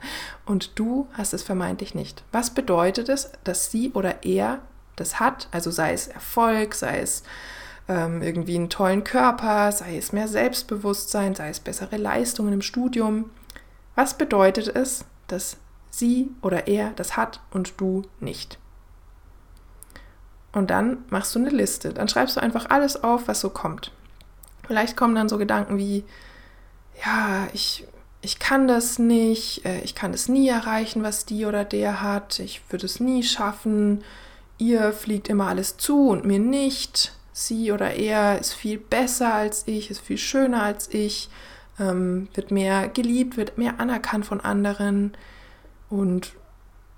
und 0.46 0.80
du 0.80 1.08
hast 1.14 1.34
es 1.34 1.44
vermeintlich 1.44 1.96
nicht. 1.96 2.24
Was 2.32 2.52
bedeutet 2.54 3.10
es, 3.10 3.32
dass 3.44 3.72
sie 3.72 3.92
oder 3.92 4.24
er 4.24 4.62
das 4.98 5.20
hat? 5.20 5.48
Also 5.52 5.72
sei 5.72 5.94
es 5.94 6.08
Erfolg, 6.08 6.76
sei 6.76 7.00
es 7.00 7.24
ähm, 7.88 8.22
irgendwie 8.22 8.56
einen 8.56 8.70
tollen 8.70 9.04
Körper, 9.04 9.72
sei 9.72 9.98
es 9.98 10.12
mehr 10.12 10.28
Selbstbewusstsein, 10.28 11.36
sei 11.36 11.50
es 11.50 11.62
bessere 11.62 11.98
Leistungen 11.98 12.54
im 12.54 12.62
Studium. 12.62 13.30
Was 13.96 14.18
bedeutet 14.18 14.68
es, 14.68 15.06
dass 15.28 15.58
sie 15.90 16.30
oder 16.42 16.68
er 16.68 16.92
das 16.92 17.16
hat 17.16 17.40
und 17.52 17.80
du 17.80 18.04
nicht? 18.20 18.60
Und 20.52 20.70
dann 20.70 21.06
machst 21.10 21.36
du 21.36 21.40
eine 21.40 21.50
Liste. 21.50 21.94
Dann 21.94 22.10
schreibst 22.10 22.36
du 22.36 22.42
einfach 22.42 22.70
alles 22.70 23.04
auf, 23.04 23.28
was 23.28 23.40
so 23.40 23.50
kommt. 23.50 23.92
Vielleicht 24.66 24.98
kommen 24.98 25.16
dann 25.16 25.30
so 25.30 25.38
Gedanken 25.38 25.78
wie, 25.78 26.04
ja, 27.06 27.48
ich, 27.54 27.88
ich 28.22 28.40
kann 28.40 28.68
das 28.68 29.00
nicht, 29.00 29.66
äh, 29.66 29.80
ich 29.82 29.96
kann 29.96 30.14
es 30.14 30.28
nie 30.28 30.50
erreichen, 30.50 31.04
was 31.04 31.26
die 31.26 31.46
oder 31.46 31.64
der 31.64 32.02
hat, 32.02 32.40
ich 32.40 32.62
würde 32.70 32.86
es 32.86 33.00
nie 33.00 33.24
schaffen, 33.24 34.04
ihr 34.58 34.92
fliegt 34.94 35.30
immer 35.30 35.48
alles 35.48 35.78
zu 35.78 36.10
und 36.10 36.26
mir 36.26 36.40
nicht, 36.40 37.14
sie 37.32 37.72
oder 37.72 37.94
er 37.94 38.40
ist 38.40 38.54
viel 38.54 38.78
besser 38.78 39.34
als 39.34 39.68
ich, 39.68 39.92
ist 39.92 40.02
viel 40.02 40.18
schöner 40.18 40.64
als 40.64 40.94
ich, 40.94 41.30
ähm, 41.80 42.28
wird 42.34 42.52
mehr 42.52 42.90
geliebt, 42.90 43.38
wird 43.38 43.58
mehr 43.58 43.80
anerkannt 43.80 44.26
von 44.26 44.42
anderen 44.42 45.16
und 45.90 46.34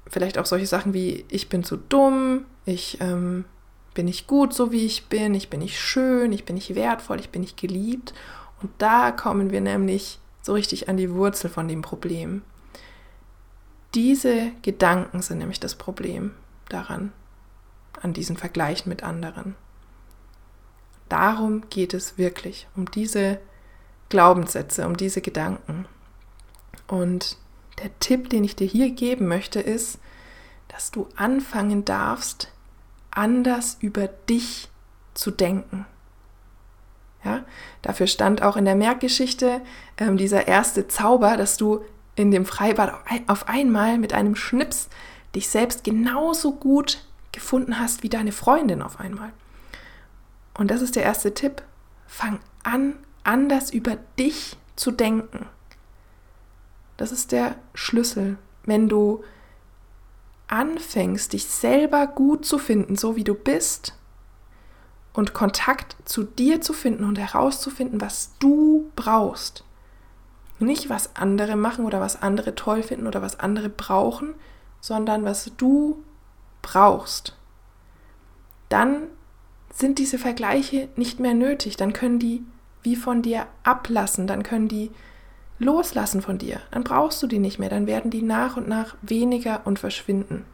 vielleicht 0.07 0.37
auch 0.37 0.45
solche 0.45 0.67
Sachen 0.67 0.93
wie 0.93 1.25
ich 1.29 1.49
bin 1.49 1.63
zu 1.63 1.77
dumm, 1.77 2.45
ich 2.65 2.99
ähm, 3.01 3.45
bin 3.93 4.05
nicht 4.05 4.27
gut 4.27 4.53
so 4.53 4.71
wie 4.71 4.85
ich 4.85 5.07
bin, 5.07 5.35
ich 5.35 5.49
bin 5.49 5.59
nicht 5.59 5.79
schön, 5.79 6.31
ich 6.31 6.45
bin 6.45 6.55
nicht 6.55 6.75
wertvoll, 6.75 7.19
ich 7.19 7.29
bin 7.29 7.41
nicht 7.41 7.57
geliebt. 7.57 8.13
Und 8.61 8.71
da 8.77 9.11
kommen 9.11 9.51
wir 9.51 9.61
nämlich 9.61 10.19
so 10.41 10.53
richtig 10.53 10.89
an 10.89 10.97
die 10.97 11.11
Wurzel 11.11 11.49
von 11.49 11.67
dem 11.67 11.81
Problem. 11.81 12.41
Diese 13.95 14.51
Gedanken 14.61 15.21
sind 15.21 15.39
nämlich 15.39 15.59
das 15.59 15.75
Problem 15.75 16.31
daran, 16.69 17.11
an 18.01 18.13
diesen 18.13 18.37
Vergleichen 18.37 18.89
mit 18.89 19.03
anderen. 19.03 19.55
Darum 21.09 21.69
geht 21.69 21.93
es 21.93 22.17
wirklich, 22.17 22.67
um 22.75 22.89
diese 22.91 23.39
Glaubenssätze, 24.09 24.85
um 24.85 24.95
diese 24.95 25.21
Gedanken. 25.21 25.85
Und 26.87 27.37
der 27.81 27.97
Tipp, 27.99 28.29
den 28.29 28.43
ich 28.43 28.55
dir 28.55 28.67
hier 28.67 28.91
geben 28.91 29.27
möchte, 29.27 29.59
ist, 29.59 29.99
dass 30.67 30.91
du 30.91 31.07
anfangen 31.15 31.85
darfst, 31.85 32.51
anders 33.11 33.77
über 33.79 34.07
dich 34.07 34.69
zu 35.13 35.31
denken. 35.31 35.85
Ja, 37.23 37.43
dafür 37.81 38.07
stand 38.07 38.43
auch 38.43 38.55
in 38.55 38.65
der 38.65 38.75
Merkgeschichte 38.75 39.61
ähm, 39.97 40.15
dieser 40.15 40.47
erste 40.47 40.87
Zauber, 40.87 41.35
dass 41.35 41.57
du 41.57 41.83
in 42.15 42.31
dem 42.31 42.45
Freibad 42.45 42.93
auf 43.27 43.49
einmal 43.49 43.97
mit 43.97 44.13
einem 44.13 44.35
Schnips 44.35 44.89
dich 45.35 45.49
selbst 45.49 45.83
genauso 45.83 46.53
gut 46.53 47.05
gefunden 47.39 47.79
hast 47.79 48.03
wie 48.03 48.09
deine 48.09 48.31
Freundin 48.31 48.81
auf 48.81 48.99
einmal. 48.99 49.31
Und 50.57 50.69
das 50.69 50.81
ist 50.81 50.95
der 50.95 51.03
erste 51.03 51.33
Tipp. 51.33 51.63
Fang 52.05 52.39
an, 52.63 52.95
anders 53.23 53.71
über 53.71 53.97
dich 54.19 54.57
zu 54.75 54.91
denken. 54.91 55.47
Das 56.97 57.11
ist 57.11 57.31
der 57.31 57.55
Schlüssel. 57.73 58.37
Wenn 58.65 58.89
du 58.89 59.23
anfängst, 60.47 61.31
dich 61.33 61.45
selber 61.45 62.07
gut 62.07 62.45
zu 62.45 62.57
finden, 62.57 62.97
so 62.97 63.15
wie 63.15 63.23
du 63.23 63.35
bist, 63.35 63.95
und 65.13 65.33
Kontakt 65.33 65.97
zu 66.05 66.23
dir 66.23 66.61
zu 66.61 66.73
finden 66.73 67.03
und 67.03 67.17
herauszufinden, 67.17 67.99
was 67.99 68.33
du 68.39 68.91
brauchst. 68.95 69.63
Nicht, 70.59 70.89
was 70.89 71.15
andere 71.15 71.55
machen 71.55 71.85
oder 71.85 71.99
was 71.99 72.21
andere 72.21 72.53
toll 72.53 72.83
finden 72.83 73.07
oder 73.07 73.21
was 73.21 73.39
andere 73.39 73.69
brauchen, 73.69 74.35
sondern 74.81 75.23
was 75.23 75.51
du 75.57 76.03
brauchst. 76.61 77.35
Dann 78.69 79.07
sind 79.71 79.99
diese 79.99 80.17
Vergleiche 80.17 80.89
nicht 80.95 81.19
mehr 81.19 81.33
nötig. 81.33 81.77
Dann 81.77 81.93
können 81.93 82.19
die 82.19 82.43
wie 82.83 82.95
von 82.95 83.21
dir 83.21 83.47
ablassen. 83.63 84.27
Dann 84.27 84.43
können 84.43 84.67
die 84.67 84.91
loslassen 85.57 86.21
von 86.21 86.37
dir. 86.37 86.61
Dann 86.71 86.83
brauchst 86.83 87.21
du 87.21 87.27
die 87.27 87.39
nicht 87.39 87.59
mehr. 87.59 87.69
Dann 87.69 87.87
werden 87.87 88.11
die 88.11 88.21
nach 88.21 88.57
und 88.57 88.67
nach 88.67 88.95
weniger 89.01 89.61
und 89.65 89.79
verschwinden. 89.79 90.45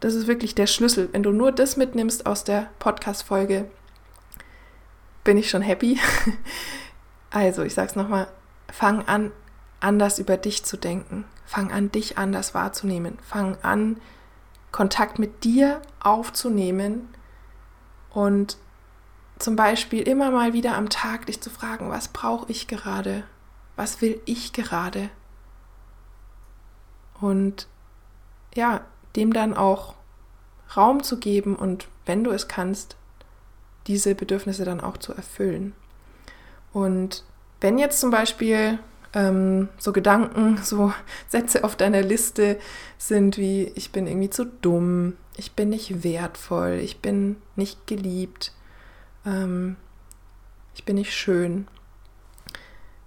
Das 0.00 0.14
ist 0.14 0.26
wirklich 0.26 0.54
der 0.54 0.66
Schlüssel. 0.66 1.08
Wenn 1.12 1.22
du 1.22 1.30
nur 1.30 1.52
das 1.52 1.76
mitnimmst 1.76 2.26
aus 2.26 2.42
der 2.44 2.70
Podcast-Folge, 2.78 3.70
bin 5.24 5.36
ich 5.36 5.50
schon 5.50 5.62
happy. 5.62 5.98
Also, 7.32 7.62
ich 7.62 7.74
sag's 7.74 7.94
nochmal: 7.94 8.26
fang 8.72 9.06
an, 9.06 9.30
anders 9.78 10.18
über 10.18 10.36
dich 10.36 10.64
zu 10.64 10.76
denken. 10.76 11.24
Fang 11.46 11.70
an, 11.70 11.92
dich 11.92 12.18
anders 12.18 12.54
wahrzunehmen. 12.54 13.18
Fang 13.22 13.56
an, 13.62 14.00
Kontakt 14.72 15.18
mit 15.18 15.44
dir 15.44 15.82
aufzunehmen 16.00 17.08
und 18.10 18.56
zum 19.38 19.56
Beispiel 19.56 20.06
immer 20.06 20.30
mal 20.30 20.52
wieder 20.52 20.76
am 20.76 20.88
Tag 20.90 21.26
dich 21.26 21.40
zu 21.40 21.50
fragen, 21.50 21.90
was 21.90 22.08
brauche 22.08 22.50
ich 22.50 22.68
gerade? 22.68 23.24
Was 23.76 24.00
will 24.00 24.20
ich 24.26 24.52
gerade? 24.52 25.10
Und 27.20 27.66
ja, 28.54 28.82
dem 29.16 29.32
dann 29.32 29.54
auch 29.54 29.94
Raum 30.76 31.02
zu 31.02 31.18
geben 31.18 31.56
und 31.56 31.88
wenn 32.06 32.24
du 32.24 32.30
es 32.30 32.48
kannst, 32.48 32.96
diese 33.86 34.14
Bedürfnisse 34.14 34.64
dann 34.64 34.80
auch 34.80 34.98
zu 34.98 35.12
erfüllen. 35.14 35.74
Und 36.72 37.24
wenn 37.60 37.78
jetzt 37.78 38.00
zum 38.00 38.10
Beispiel 38.10 38.78
ähm, 39.12 39.68
so 39.78 39.92
Gedanken, 39.92 40.58
so 40.62 40.92
Sätze 41.28 41.64
auf 41.64 41.76
deiner 41.76 42.02
Liste 42.02 42.58
sind 42.98 43.38
wie, 43.38 43.64
ich 43.74 43.92
bin 43.92 44.06
irgendwie 44.06 44.30
zu 44.30 44.44
dumm, 44.44 45.16
ich 45.36 45.52
bin 45.52 45.70
nicht 45.70 46.04
wertvoll, 46.04 46.80
ich 46.82 47.00
bin 47.00 47.36
nicht 47.56 47.86
geliebt, 47.86 48.52
ähm, 49.26 49.76
ich 50.74 50.84
bin 50.84 50.96
nicht 50.96 51.12
schön, 51.12 51.66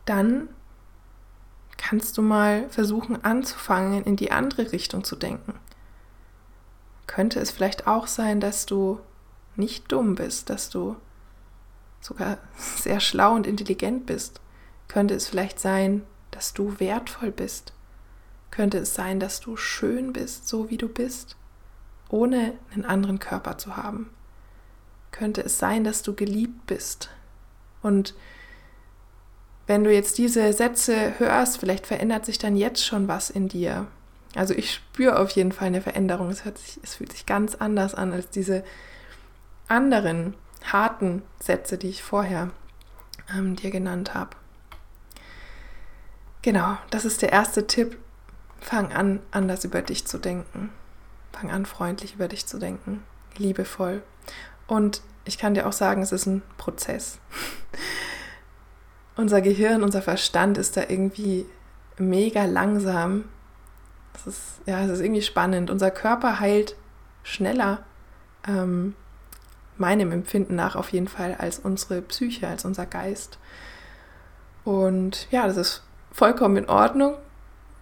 dann 0.05 0.49
kannst 1.77 2.17
du 2.17 2.21
mal 2.21 2.69
versuchen 2.69 3.23
anzufangen, 3.23 4.03
in 4.03 4.15
die 4.15 4.31
andere 4.31 4.71
Richtung 4.71 5.03
zu 5.03 5.15
denken. 5.15 5.53
Könnte 7.07 7.39
es 7.39 7.51
vielleicht 7.51 7.87
auch 7.87 8.07
sein, 8.07 8.39
dass 8.39 8.65
du 8.65 8.99
nicht 9.55 9.91
dumm 9.91 10.15
bist, 10.15 10.49
dass 10.49 10.69
du 10.69 10.95
sogar 12.01 12.37
sehr 12.57 12.99
schlau 12.99 13.33
und 13.33 13.47
intelligent 13.47 14.05
bist? 14.05 14.41
Könnte 14.87 15.13
es 15.13 15.27
vielleicht 15.27 15.59
sein, 15.59 16.03
dass 16.31 16.53
du 16.53 16.79
wertvoll 16.79 17.31
bist? 17.31 17.73
Könnte 18.51 18.77
es 18.77 18.93
sein, 18.93 19.19
dass 19.19 19.39
du 19.39 19.57
schön 19.57 20.13
bist, 20.13 20.47
so 20.47 20.69
wie 20.69 20.77
du 20.77 20.87
bist, 20.87 21.37
ohne 22.09 22.53
einen 22.71 22.85
anderen 22.85 23.19
Körper 23.19 23.57
zu 23.57 23.77
haben? 23.77 24.09
Könnte 25.11 25.41
es 25.41 25.57
sein, 25.57 25.83
dass 25.83 26.03
du 26.03 26.13
geliebt 26.13 26.67
bist? 26.67 27.09
Und 27.81 28.13
wenn 29.65 29.83
du 29.83 29.93
jetzt 29.93 30.17
diese 30.17 30.51
Sätze 30.53 31.17
hörst, 31.19 31.57
vielleicht 31.57 31.87
verändert 31.87 32.25
sich 32.25 32.37
dann 32.37 32.55
jetzt 32.55 32.85
schon 32.85 33.07
was 33.07 33.29
in 33.29 33.47
dir. 33.47 33.87
Also 34.35 34.53
ich 34.53 34.73
spüre 34.73 35.19
auf 35.19 35.29
jeden 35.31 35.51
Fall 35.51 35.67
eine 35.67 35.81
Veränderung. 35.81 36.29
Es, 36.29 36.43
sich, 36.43 36.79
es 36.83 36.95
fühlt 36.95 37.11
sich 37.11 37.25
ganz 37.25 37.55
anders 37.55 37.95
an 37.95 38.11
als 38.11 38.29
diese 38.29 38.63
anderen 39.67 40.35
harten 40.63 41.21
Sätze, 41.39 41.77
die 41.77 41.89
ich 41.89 42.03
vorher 42.03 42.51
ähm, 43.35 43.55
dir 43.55 43.71
genannt 43.71 44.13
habe. 44.13 44.31
Genau, 46.43 46.77
das 46.89 47.05
ist 47.05 47.21
der 47.21 47.31
erste 47.31 47.67
Tipp. 47.67 47.97
Fang 48.59 48.93
an, 48.93 49.21
anders 49.31 49.63
über 49.63 49.81
dich 49.81 50.05
zu 50.05 50.17
denken. 50.17 50.69
Fang 51.31 51.49
an, 51.49 51.65
freundlich 51.65 52.15
über 52.15 52.27
dich 52.27 52.45
zu 52.45 52.59
denken, 52.59 53.01
liebevoll. 53.37 54.03
Und 54.67 55.01
ich 55.25 55.37
kann 55.37 55.53
dir 55.53 55.67
auch 55.67 55.73
sagen, 55.73 56.01
es 56.01 56.11
ist 56.11 56.25
ein 56.25 56.43
Prozess. 56.57 57.19
unser 59.15 59.41
Gehirn, 59.41 59.83
unser 59.83 60.01
Verstand 60.01 60.57
ist 60.57 60.75
da 60.75 60.81
irgendwie 60.87 61.45
mega 61.97 62.43
langsam. 62.43 63.23
Es 64.13 64.27
ist, 64.27 64.41
ja, 64.65 64.83
es 64.83 64.91
ist 64.91 64.99
irgendwie 64.99 65.21
spannend. 65.21 65.69
Unser 65.69 65.91
Körper 65.91 66.41
heilt 66.41 66.75
schneller, 67.23 67.85
ähm, 68.45 68.95
meinem 69.77 70.11
Empfinden 70.11 70.55
nach 70.55 70.75
auf 70.75 70.91
jeden 70.91 71.07
Fall, 71.07 71.35
als 71.35 71.59
unsere 71.59 72.01
Psyche, 72.01 72.49
als 72.49 72.65
unser 72.65 72.85
Geist. 72.85 73.39
Und 74.65 75.27
ja, 75.31 75.47
das 75.47 75.55
ist 75.55 75.83
vollkommen 76.13 76.55
in 76.55 76.69
Ordnung, 76.69 77.15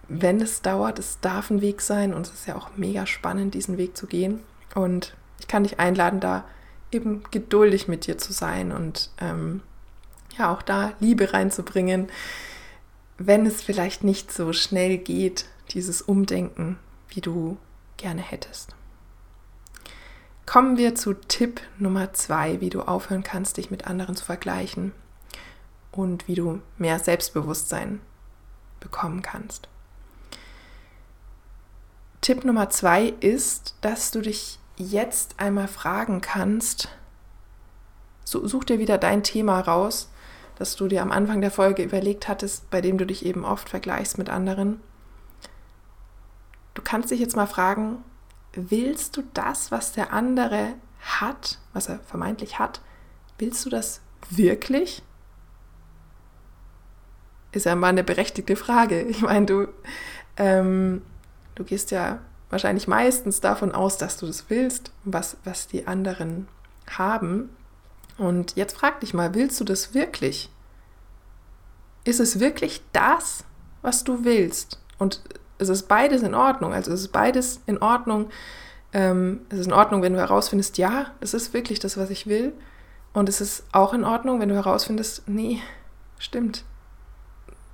wenn 0.08 0.40
es 0.40 0.62
dauert. 0.62 0.98
Es 0.98 1.20
darf 1.20 1.50
ein 1.50 1.60
Weg 1.60 1.80
sein 1.80 2.12
und 2.12 2.26
es 2.26 2.32
ist 2.32 2.46
ja 2.48 2.56
auch 2.56 2.70
mega 2.76 3.06
spannend, 3.06 3.54
diesen 3.54 3.78
Weg 3.78 3.96
zu 3.96 4.06
gehen. 4.06 4.40
Und 4.74 5.14
ich 5.38 5.46
kann 5.46 5.62
dich 5.62 5.78
einladen, 5.78 6.18
da 6.18 6.44
eben 6.90 7.22
geduldig 7.30 7.86
mit 7.86 8.06
dir 8.06 8.18
zu 8.18 8.32
sein 8.32 8.72
und 8.72 9.10
ähm, 9.20 9.62
ja 10.36 10.52
auch 10.52 10.62
da 10.62 10.92
Liebe 10.98 11.32
reinzubringen, 11.32 12.08
wenn 13.18 13.46
es 13.46 13.62
vielleicht 13.62 14.02
nicht 14.02 14.32
so 14.32 14.52
schnell 14.52 14.98
geht, 14.98 15.46
dieses 15.70 16.02
Umdenken, 16.02 16.78
wie 17.08 17.20
du 17.20 17.58
gerne 17.96 18.22
hättest. 18.22 18.74
Kommen 20.44 20.76
wir 20.76 20.94
zu 20.94 21.14
Tipp 21.14 21.60
Nummer 21.78 22.12
zwei, 22.14 22.60
wie 22.60 22.70
du 22.70 22.82
aufhören 22.82 23.22
kannst, 23.22 23.58
dich 23.58 23.70
mit 23.70 23.86
anderen 23.86 24.16
zu 24.16 24.24
vergleichen 24.24 24.92
und 25.92 26.26
wie 26.28 26.34
du 26.34 26.60
mehr 26.78 26.98
Selbstbewusstsein 26.98 28.00
bekommen 28.82 29.22
kannst. 29.22 29.68
Tipp 32.20 32.44
Nummer 32.44 32.70
zwei 32.70 33.06
ist, 33.20 33.74
dass 33.80 34.10
du 34.10 34.20
dich 34.20 34.58
jetzt 34.76 35.40
einmal 35.40 35.68
fragen 35.68 36.20
kannst, 36.20 36.88
so, 38.24 38.46
such 38.46 38.64
dir 38.64 38.78
wieder 38.78 38.98
dein 38.98 39.22
Thema 39.22 39.60
raus, 39.60 40.08
das 40.56 40.76
du 40.76 40.86
dir 40.86 41.02
am 41.02 41.10
Anfang 41.10 41.40
der 41.40 41.50
Folge 41.50 41.82
überlegt 41.82 42.28
hattest, 42.28 42.70
bei 42.70 42.80
dem 42.80 42.98
du 42.98 43.06
dich 43.06 43.26
eben 43.26 43.44
oft 43.44 43.68
vergleichst 43.68 44.18
mit 44.18 44.30
anderen. 44.30 44.80
Du 46.74 46.82
kannst 46.82 47.10
dich 47.10 47.20
jetzt 47.20 47.36
mal 47.36 47.46
fragen, 47.46 48.04
willst 48.52 49.16
du 49.16 49.22
das, 49.34 49.70
was 49.70 49.92
der 49.92 50.12
andere 50.12 50.74
hat, 51.00 51.58
was 51.72 51.88
er 51.88 51.98
vermeintlich 52.00 52.58
hat, 52.58 52.80
willst 53.38 53.64
du 53.66 53.70
das 53.70 54.00
wirklich? 54.30 55.02
Ist 57.52 57.66
ja 57.66 57.74
mal 57.74 57.88
eine 57.88 58.04
berechtigte 58.04 58.56
Frage. 58.56 59.02
Ich 59.02 59.22
meine, 59.22 59.46
du, 59.46 59.68
ähm, 60.36 61.02
du 61.54 61.64
gehst 61.64 61.90
ja 61.90 62.18
wahrscheinlich 62.50 62.88
meistens 62.88 63.40
davon 63.40 63.72
aus, 63.72 63.96
dass 63.98 64.16
du 64.16 64.26
das 64.26 64.46
willst, 64.48 64.92
was, 65.04 65.36
was 65.44 65.68
die 65.68 65.86
anderen 65.86 66.48
haben. 66.88 67.50
Und 68.18 68.56
jetzt 68.56 68.76
frag 68.76 69.00
dich 69.00 69.14
mal, 69.14 69.34
willst 69.34 69.60
du 69.60 69.64
das 69.64 69.94
wirklich? 69.94 70.50
Ist 72.04 72.20
es 72.20 72.40
wirklich 72.40 72.82
das, 72.92 73.44
was 73.80 74.04
du 74.04 74.24
willst? 74.24 74.80
Und 74.98 75.22
es 75.58 75.68
ist 75.68 75.88
beides 75.88 76.22
in 76.22 76.34
Ordnung. 76.34 76.72
Also 76.72 76.92
es 76.92 77.00
ist 77.00 77.12
beides 77.12 77.60
in 77.66 77.78
Ordnung. 77.78 78.30
Ähm, 78.92 79.40
es 79.48 79.60
ist 79.60 79.66
in 79.66 79.72
Ordnung, 79.72 80.02
wenn 80.02 80.12
du 80.12 80.18
herausfindest, 80.18 80.78
ja, 80.78 81.12
das 81.20 81.34
ist 81.34 81.54
wirklich 81.54 81.80
das, 81.80 81.96
was 81.96 82.10
ich 82.10 82.26
will. 82.26 82.52
Und 83.12 83.28
es 83.28 83.40
ist 83.40 83.64
auch 83.72 83.94
in 83.94 84.04
Ordnung, 84.04 84.40
wenn 84.40 84.48
du 84.48 84.54
herausfindest, 84.54 85.28
nee, 85.28 85.60
stimmt. 86.18 86.64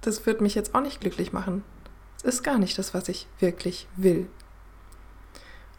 Das 0.01 0.27
wird 0.27 0.41
mich 0.41 0.55
jetzt 0.55 0.75
auch 0.75 0.81
nicht 0.81 1.01
glücklich 1.01 1.33
machen. 1.33 1.65
Es 2.19 2.25
ist 2.25 2.43
gar 2.43 2.59
nicht 2.59 2.79
das, 2.79 2.95
was 2.95 3.09
ich 3.09 3.27
wirklich 3.39 3.87
will. 3.97 4.29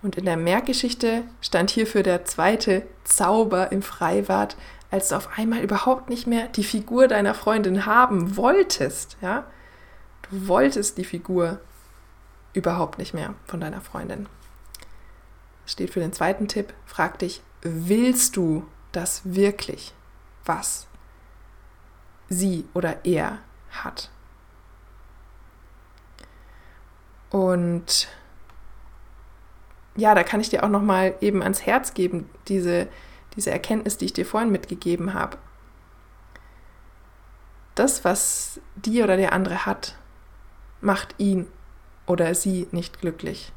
Und 0.01 0.17
in 0.17 0.25
der 0.25 0.38
Merkgeschichte 0.38 1.23
stand 1.41 1.71
hierfür 1.71 2.03
der 2.03 2.23
zweite 2.25 2.84
Zauber 3.03 3.71
im 3.71 3.82
Freibad, 3.82 4.55
als 4.91 5.10
du 5.10 5.15
auf 5.15 5.38
einmal 5.38 5.62
überhaupt 5.62 6.10
nicht 6.10 6.25
mehr 6.25 6.47
die 6.47 6.63
Figur 6.63 7.08
deiner 7.08 7.34
Freundin 7.34 7.86
haben 7.86 8.38
wolltest, 8.38 9.17
ja? 9.21 9.45
Du 10.29 10.47
wolltest 10.47 10.97
die 10.97 11.03
Figur 11.03 11.60
überhaupt 12.53 12.97
nicht 12.97 13.13
mehr 13.13 13.34
von 13.45 13.60
deiner 13.60 13.82
Freundin. 13.82 14.27
Das 15.63 15.73
steht 15.73 15.91
für 15.91 15.99
den 15.99 16.13
zweiten 16.13 16.47
Tipp. 16.47 16.73
Frag 16.86 17.19
dich, 17.19 17.41
willst 17.62 18.38
du 18.38 18.65
das 18.91 19.21
wirklich, 19.23 19.93
was 20.45 20.88
sie 22.29 22.65
oder 22.73 23.05
er 23.05 23.39
hat? 23.71 24.10
Und 27.29 28.08
ja, 29.95 30.15
da 30.15 30.23
kann 30.23 30.39
ich 30.39 30.49
dir 30.49 30.63
auch 30.63 30.69
noch 30.69 30.82
mal 30.82 31.15
eben 31.21 31.43
ans 31.43 31.65
Herz 31.65 31.93
geben, 31.93 32.29
diese, 32.47 32.88
diese 33.36 33.51
Erkenntnis, 33.51 33.97
die 33.97 34.05
ich 34.05 34.13
dir 34.13 34.25
vorhin 34.25 34.51
mitgegeben 34.51 35.13
habe. 35.13 35.38
Das, 37.75 38.03
was 38.03 38.60
die 38.75 39.03
oder 39.03 39.17
der 39.17 39.34
andere 39.34 39.65
hat, 39.65 39.95
macht 40.82 41.15
ihn 41.17 41.47
oder 42.05 42.34
sie 42.34 42.67
nicht 42.71 42.99
glücklich. 42.99 43.51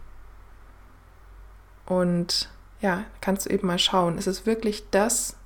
Und 1.87 2.51
ja, 2.81 3.05
kannst 3.21 3.47
du 3.47 3.51
eben 3.51 3.67
mal 3.67 3.79
schauen, 3.79 4.19
ist 4.19 4.27
es 4.27 4.47
wirklich 4.47 4.85
das, 4.91 5.37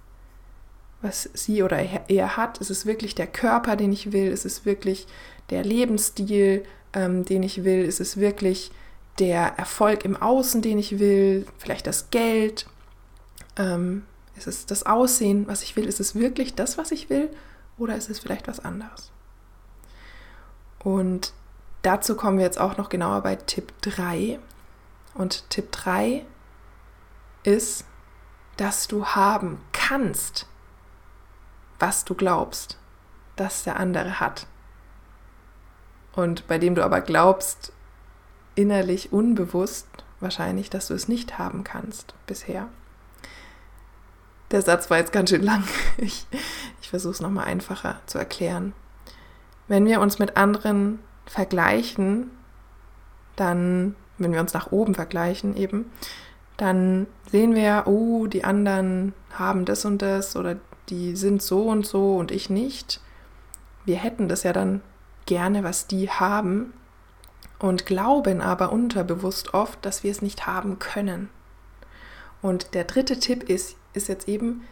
was 1.03 1.29
sie 1.35 1.63
oder 1.63 1.79
er 2.09 2.37
hat? 2.37 2.59
Ist 2.59 2.71
es 2.71 2.87
wirklich 2.87 3.15
der 3.15 3.27
Körper, 3.27 3.77
den 3.77 3.93
ich 3.93 4.13
will? 4.13 4.31
Ist 4.31 4.47
es 4.47 4.65
wirklich 4.65 5.07
der 5.51 5.65
Lebensstil, 5.65 6.65
ähm, 6.93 7.25
den 7.25 7.43
ich 7.43 7.65
will? 7.65 7.85
Ist 7.85 8.01
es 8.01 8.19
wirklich 8.19 8.71
der 9.19 9.59
Erfolg 9.59 10.05
im 10.05 10.17
Außen, 10.17 10.63
den 10.63 10.79
ich 10.79 10.99
will? 10.99 11.47
Vielleicht 11.59 11.87
das 11.87 12.11
Geld? 12.11 12.67
Ähm, 13.57 14.05
ist 14.37 14.47
es 14.47 14.67
das 14.67 14.85
Aussehen, 14.85 15.47
was 15.47 15.63
ich 15.63 15.77
will? 15.77 15.87
Ist 15.87 16.01
es 16.01 16.15
wirklich 16.15 16.55
das, 16.55 16.77
was 16.79 16.91
ich 16.93 17.09
will? 17.11 17.31
Oder 17.79 17.97
ist 17.97 18.11
es 18.11 18.19
vielleicht 18.19 18.49
was 18.49 18.61
anderes? 18.61 19.11
Und 20.83 21.33
dazu 21.83 22.17
kommen 22.17 22.39
wir 22.39 22.45
jetzt 22.45 22.61
auch 22.61 22.77
noch 22.77 22.89
genauer 22.89 23.23
bei 23.23 23.37
Tipp 23.37 23.73
3. 23.83 24.39
Und 25.15 25.49
Tipp 25.51 25.73
3 25.73 26.25
ist, 27.43 27.85
dass 28.57 28.89
du 28.89 29.07
haben 29.07 29.61
kannst, 29.73 30.47
was 31.79 32.05
du 32.05 32.15
glaubst, 32.15 32.79
dass 33.37 33.65
der 33.65 33.79
andere 33.79 34.21
hat. 34.21 34.47
Und 36.15 36.47
bei 36.49 36.59
dem 36.59 36.75
du 36.75 36.83
aber 36.83 37.01
glaubst, 37.01 37.73
innerlich 38.55 39.13
unbewusst 39.13 39.87
wahrscheinlich, 40.21 40.71
dass 40.71 40.89
du 40.89 40.95
es 40.95 41.09
nicht 41.09 41.39
haben 41.39 41.63
kannst 41.63 42.15
bisher. 42.27 42.69
Der 44.51 44.63
Satz 44.63 44.91
war 44.91 44.99
jetzt 44.99 45.13
ganz 45.13 45.31
schön 45.31 45.43
lang. 45.43 45.65
Ich, 45.99 46.27
ich 46.81 46.89
versuche 46.89 47.13
es 47.13 47.21
nochmal 47.21 47.47
einfacher 47.47 48.01
zu 48.07 48.19
erklären. 48.19 48.73
Wenn 49.69 49.87
wir 49.87 50.01
uns 50.01 50.19
mit 50.19 50.37
anderen 50.37 51.01
vergleichen, 51.27 52.31
dann, 53.35 53.97
wenn 54.19 54.33
wir 54.33 54.41
uns 54.41 54.55
nach 54.55 54.71
oben 54.73 54.95
vergleichen 54.95 55.57
eben, 55.57 55.91
dann 56.57 57.07
sehen 57.31 57.55
wir, 57.55 57.85
oh, 57.87 58.27
die 58.27 58.45
anderen 58.45 59.15
haben 59.33 59.65
das 59.65 59.85
und 59.85 60.01
das 60.01 60.37
oder 60.37 60.57
die 60.89 61.17
sind 61.17 61.43
so 61.43 61.63
und 61.63 61.87
so 61.87 62.17
und 62.17 62.31
ich 62.31 62.51
nicht. 62.51 63.01
Wir 63.85 63.97
hätten 63.97 64.29
das 64.29 64.43
ja 64.43 64.53
dann 64.53 64.83
gerne, 65.27 65.65
was 65.65 65.87
die 65.87 66.11
haben 66.11 66.73
und 67.59 67.87
glauben 67.87 68.41
aber 68.41 68.73
unterbewusst 68.73 69.55
oft, 69.55 69.85
dass 69.85 70.03
wir 70.03 70.11
es 70.11 70.23
nicht 70.23 70.47
haben 70.47 70.79
können. 70.79 71.31
Und 72.43 72.75
der 72.75 72.85
dritte 72.85 73.19
Tipp 73.19 73.45
ist, 73.45 73.77
ist 73.93 74.09
jetzt 74.09 74.29
eben, 74.29 74.63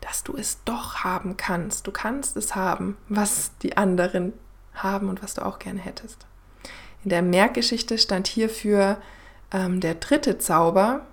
dass 0.00 0.22
du 0.22 0.36
es 0.36 0.62
doch 0.64 1.04
haben 1.04 1.36
kannst. 1.36 1.86
Du 1.86 1.92
kannst 1.92 2.36
es 2.36 2.54
haben, 2.54 2.96
was 3.08 3.56
die 3.58 3.76
anderen 3.76 4.32
haben 4.74 5.08
und 5.08 5.22
was 5.22 5.34
du 5.34 5.44
auch 5.44 5.58
gerne 5.58 5.80
hättest. 5.80 6.26
In 7.04 7.10
der 7.10 7.22
Merkgeschichte 7.22 7.98
stand 7.98 8.26
hierfür 8.26 8.98
ähm, 9.52 9.80
der 9.80 9.94
dritte 9.96 10.38
Zauber, 10.38 11.06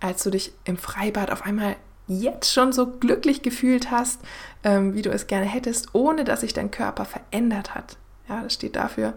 als 0.00 0.22
du 0.22 0.30
dich 0.30 0.52
im 0.64 0.76
Freibad 0.76 1.30
auf 1.30 1.42
einmal 1.42 1.76
jetzt 2.08 2.52
schon 2.52 2.72
so 2.72 2.86
glücklich 2.86 3.42
gefühlt 3.42 3.90
hast, 3.90 4.20
ähm, 4.64 4.94
wie 4.94 5.02
du 5.02 5.10
es 5.10 5.26
gerne 5.26 5.46
hättest, 5.46 5.94
ohne 5.94 6.24
dass 6.24 6.40
sich 6.40 6.54
dein 6.54 6.70
Körper 6.70 7.04
verändert 7.04 7.74
hat. 7.74 7.96
Ja, 8.28 8.42
das 8.42 8.54
steht 8.54 8.76
dafür, 8.76 9.14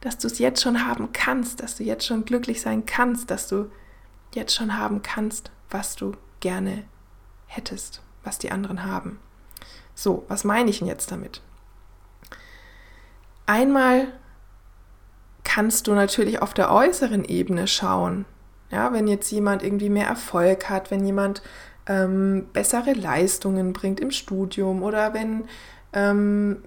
dass 0.00 0.18
du 0.18 0.26
es 0.26 0.38
jetzt 0.38 0.62
schon 0.62 0.86
haben 0.86 1.12
kannst, 1.12 1.62
dass 1.62 1.76
du 1.76 1.84
jetzt 1.84 2.06
schon 2.06 2.24
glücklich 2.24 2.60
sein 2.60 2.86
kannst, 2.86 3.30
dass 3.30 3.48
du 3.48 3.70
jetzt 4.34 4.54
schon 4.54 4.76
haben 4.76 5.02
kannst, 5.02 5.50
was 5.70 5.96
du 5.96 6.12
gerne 6.40 6.84
hättest, 7.46 8.02
was 8.24 8.38
die 8.38 8.50
anderen 8.50 8.84
haben. 8.84 9.18
So, 9.94 10.24
was 10.28 10.44
meine 10.44 10.70
ich 10.70 10.78
denn 10.78 10.88
jetzt 10.88 11.10
damit? 11.10 11.40
Einmal 13.46 14.12
kannst 15.42 15.86
du 15.86 15.94
natürlich 15.94 16.42
auf 16.42 16.54
der 16.54 16.70
äußeren 16.70 17.24
Ebene 17.24 17.66
schauen. 17.66 18.26
Ja, 18.70 18.92
wenn 18.92 19.08
jetzt 19.08 19.30
jemand 19.30 19.62
irgendwie 19.62 19.88
mehr 19.88 20.06
Erfolg 20.06 20.68
hat, 20.68 20.90
wenn 20.90 21.04
jemand 21.04 21.42
ähm, 21.88 22.46
bessere 22.52 22.92
Leistungen 22.92 23.72
bringt 23.72 23.98
im 23.98 24.10
Studium 24.10 24.82
oder 24.82 25.14
wenn, 25.14 25.44
ähm, 25.92 26.58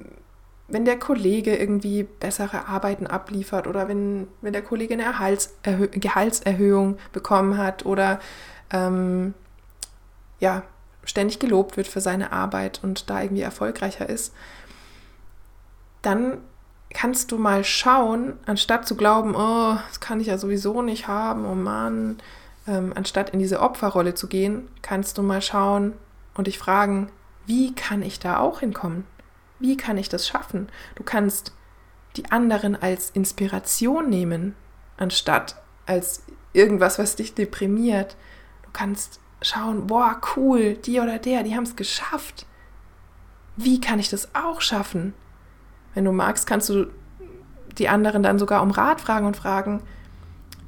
wenn 0.67 0.83
der 0.83 0.97
Kollege 0.99 1.55
irgendwie 1.55 2.03
bessere 2.03 2.67
Arbeiten 2.67 3.07
abliefert 3.07 3.67
oder 3.67 3.87
wenn, 3.87 4.27
wenn 4.41 4.53
der 4.53 4.63
Kollege 4.63 4.93
eine 4.95 5.03
Erhaltserhö 5.03 5.87
Gehaltserhöhung 5.87 6.97
bekommen 7.13 7.57
hat 7.57 7.85
oder 7.85 8.19
ähm, 8.71 9.33
ja, 10.39 10.63
ständig 11.03 11.39
gelobt 11.39 11.77
wird 11.77 11.87
für 11.87 12.01
seine 12.01 12.31
Arbeit 12.31 12.79
und 12.83 13.09
da 13.09 13.21
irgendwie 13.21 13.43
erfolgreicher 13.43 14.09
ist, 14.09 14.33
dann 16.01 16.39
kannst 16.93 17.31
du 17.31 17.37
mal 17.37 17.63
schauen, 17.63 18.33
anstatt 18.45 18.87
zu 18.87 18.95
glauben, 18.95 19.35
oh, 19.35 19.77
das 19.87 19.99
kann 19.99 20.19
ich 20.19 20.27
ja 20.27 20.37
sowieso 20.37 20.81
nicht 20.81 21.07
haben, 21.07 21.45
oh 21.45 21.55
Mann, 21.55 22.17
ähm, 22.67 22.93
anstatt 22.95 23.31
in 23.31 23.39
diese 23.39 23.59
Opferrolle 23.59 24.13
zu 24.13 24.27
gehen, 24.27 24.69
kannst 24.81 25.17
du 25.17 25.23
mal 25.23 25.41
schauen 25.41 25.93
und 26.33 26.47
dich 26.47 26.59
fragen, 26.59 27.11
wie 27.45 27.73
kann 27.73 28.01
ich 28.01 28.19
da 28.19 28.39
auch 28.39 28.59
hinkommen? 28.59 29.05
Wie 29.59 29.77
kann 29.77 29.97
ich 29.97 30.09
das 30.09 30.27
schaffen? 30.27 30.69
Du 30.95 31.03
kannst 31.03 31.53
die 32.15 32.31
anderen 32.31 32.81
als 32.81 33.09
Inspiration 33.11 34.09
nehmen, 34.09 34.55
anstatt 34.97 35.55
als 35.85 36.23
irgendwas, 36.53 36.99
was 36.99 37.15
dich 37.15 37.33
deprimiert. 37.33 38.15
Du 38.63 38.69
kannst 38.73 39.19
schauen, 39.41 39.87
boah, 39.87 40.19
cool, 40.35 40.75
die 40.75 40.99
oder 40.99 41.17
der, 41.19 41.43
die 41.43 41.55
haben 41.55 41.63
es 41.63 41.75
geschafft. 41.75 42.45
wie 43.57 43.81
kann 43.81 43.99
ich 43.99 44.09
das 44.09 44.33
auch 44.33 44.61
schaffen? 44.61 45.13
Wenn 45.93 46.05
du 46.05 46.11
magst, 46.11 46.47
kannst 46.47 46.69
du 46.69 46.87
die 47.77 47.89
anderen 47.89 48.23
dann 48.23 48.39
sogar 48.39 48.61
um 48.61 48.71
Rat 48.71 49.01
fragen 49.01 49.25
und 49.25 49.37
fragen, 49.37 49.81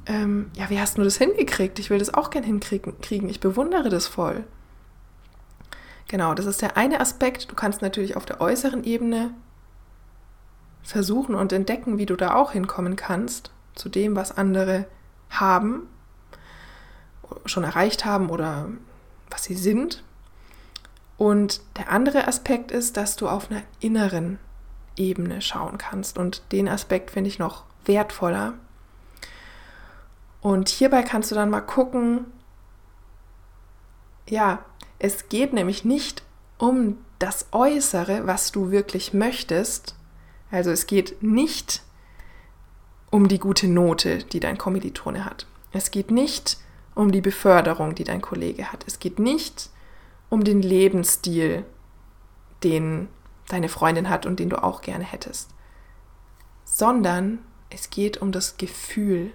ähm, 0.06 0.50
ja, 0.54 0.70
wie 0.70 0.80
hast 0.80 0.98
du 0.98 1.02
das 1.02 1.16
hingekriegt? 1.16 1.78
Ich 1.78 1.90
will 1.90 1.98
das 1.98 2.12
auch 2.12 2.30
gern 2.30 2.44
hinkriegen. 2.44 3.28
Ich 3.28 3.40
bewundere 3.40 3.88
das 3.88 4.06
voll. 4.06 4.44
Genau, 6.08 6.34
das 6.34 6.46
ist 6.46 6.62
der 6.62 6.76
eine 6.76 7.00
Aspekt. 7.00 7.50
Du 7.50 7.54
kannst 7.54 7.82
natürlich 7.82 8.16
auf 8.16 8.26
der 8.26 8.40
äußeren 8.40 8.84
Ebene 8.84 9.30
versuchen 10.82 11.34
und 11.34 11.52
entdecken, 11.52 11.98
wie 11.98 12.06
du 12.06 12.16
da 12.16 12.34
auch 12.34 12.52
hinkommen 12.52 12.96
kannst, 12.96 13.50
zu 13.74 13.88
dem, 13.88 14.14
was 14.14 14.36
andere 14.36 14.86
haben, 15.30 15.88
schon 17.46 17.64
erreicht 17.64 18.04
haben 18.04 18.30
oder 18.30 18.68
was 19.30 19.44
sie 19.44 19.54
sind. 19.54 20.04
Und 21.16 21.62
der 21.78 21.90
andere 21.90 22.28
Aspekt 22.28 22.70
ist, 22.70 22.96
dass 22.96 23.16
du 23.16 23.28
auf 23.28 23.50
einer 23.50 23.62
inneren 23.80 24.38
Ebene 24.96 25.40
schauen 25.40 25.78
kannst. 25.78 26.18
Und 26.18 26.42
den 26.52 26.68
Aspekt 26.68 27.10
finde 27.10 27.28
ich 27.28 27.38
noch 27.38 27.64
wertvoller. 27.84 28.54
Und 30.44 30.68
hierbei 30.68 31.02
kannst 31.02 31.30
du 31.30 31.34
dann 31.34 31.48
mal 31.48 31.62
gucken, 31.62 32.26
ja, 34.28 34.62
es 34.98 35.30
geht 35.30 35.54
nämlich 35.54 35.86
nicht 35.86 36.22
um 36.58 36.98
das 37.18 37.46
Äußere, 37.50 38.26
was 38.26 38.52
du 38.52 38.70
wirklich 38.70 39.14
möchtest. 39.14 39.96
Also 40.50 40.70
es 40.70 40.86
geht 40.86 41.22
nicht 41.22 41.82
um 43.10 43.28
die 43.28 43.38
gute 43.38 43.68
Note, 43.68 44.18
die 44.18 44.38
dein 44.38 44.58
Kommilitone 44.58 45.24
hat. 45.24 45.46
Es 45.72 45.90
geht 45.90 46.10
nicht 46.10 46.58
um 46.94 47.10
die 47.10 47.22
Beförderung, 47.22 47.94
die 47.94 48.04
dein 48.04 48.20
Kollege 48.20 48.70
hat. 48.70 48.84
Es 48.86 48.98
geht 48.98 49.18
nicht 49.18 49.70
um 50.28 50.44
den 50.44 50.60
Lebensstil, 50.60 51.64
den 52.62 53.08
deine 53.48 53.70
Freundin 53.70 54.10
hat 54.10 54.26
und 54.26 54.40
den 54.40 54.50
du 54.50 54.62
auch 54.62 54.82
gerne 54.82 55.04
hättest, 55.04 55.54
sondern 56.66 57.38
es 57.70 57.88
geht 57.88 58.20
um 58.20 58.30
das 58.30 58.58
Gefühl. 58.58 59.32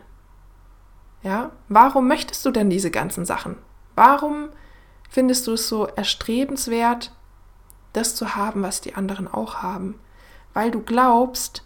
Ja, 1.21 1.51
warum 1.67 2.07
möchtest 2.07 2.45
du 2.45 2.51
denn 2.51 2.69
diese 2.69 2.91
ganzen 2.91 3.25
Sachen? 3.25 3.57
Warum 3.95 4.49
findest 5.09 5.47
du 5.47 5.53
es 5.53 5.67
so 5.67 5.85
erstrebenswert, 5.85 7.13
das 7.93 8.15
zu 8.15 8.35
haben, 8.35 8.61
was 8.61 8.81
die 8.81 8.95
anderen 8.95 9.27
auch 9.27 9.55
haben? 9.55 9.99
Weil 10.53 10.71
du 10.71 10.81
glaubst, 10.81 11.63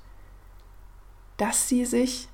dass 1.37 1.67
sie 1.67 1.85
sich 1.85 2.29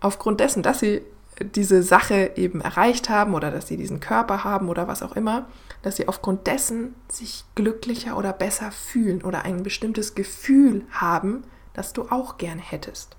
aufgrund 0.00 0.40
dessen, 0.40 0.62
dass 0.62 0.80
sie 0.80 1.02
diese 1.40 1.82
Sache 1.82 2.32
eben 2.36 2.60
erreicht 2.60 3.08
haben 3.08 3.34
oder 3.34 3.50
dass 3.50 3.68
sie 3.68 3.76
diesen 3.76 4.00
Körper 4.00 4.44
haben 4.44 4.68
oder 4.68 4.88
was 4.88 5.02
auch 5.02 5.16
immer, 5.16 5.46
dass 5.82 5.96
sie 5.96 6.08
aufgrund 6.08 6.46
dessen 6.46 6.94
sich 7.10 7.44
glücklicher 7.54 8.16
oder 8.16 8.32
besser 8.32 8.70
fühlen 8.70 9.22
oder 9.22 9.44
ein 9.44 9.62
bestimmtes 9.62 10.14
Gefühl 10.14 10.86
haben, 10.90 11.44
das 11.74 11.92
du 11.92 12.08
auch 12.10 12.38
gerne 12.38 12.62
hättest. 12.62 13.16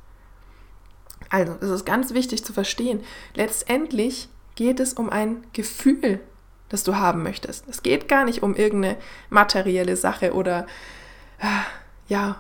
Also, 1.34 1.58
es 1.62 1.70
ist 1.70 1.86
ganz 1.86 2.14
wichtig 2.14 2.46
zu 2.46 2.54
verstehen, 2.54 3.04
letztendlich 3.34 4.30
geht 4.54 4.80
es 4.80 4.94
um 4.94 5.10
ein 5.10 5.44
Gefühl, 5.52 6.20
das 6.70 6.84
du 6.84 6.98
haben 6.98 7.24
möchtest. 7.24 7.68
Es 7.68 7.82
geht 7.82 8.08
gar 8.08 8.24
nicht 8.24 8.44
um 8.44 8.54
irgendeine 8.54 8.98
materielle 9.32 9.98
Sache 9.98 10.34
oder 10.34 10.68
ja, 12.08 12.40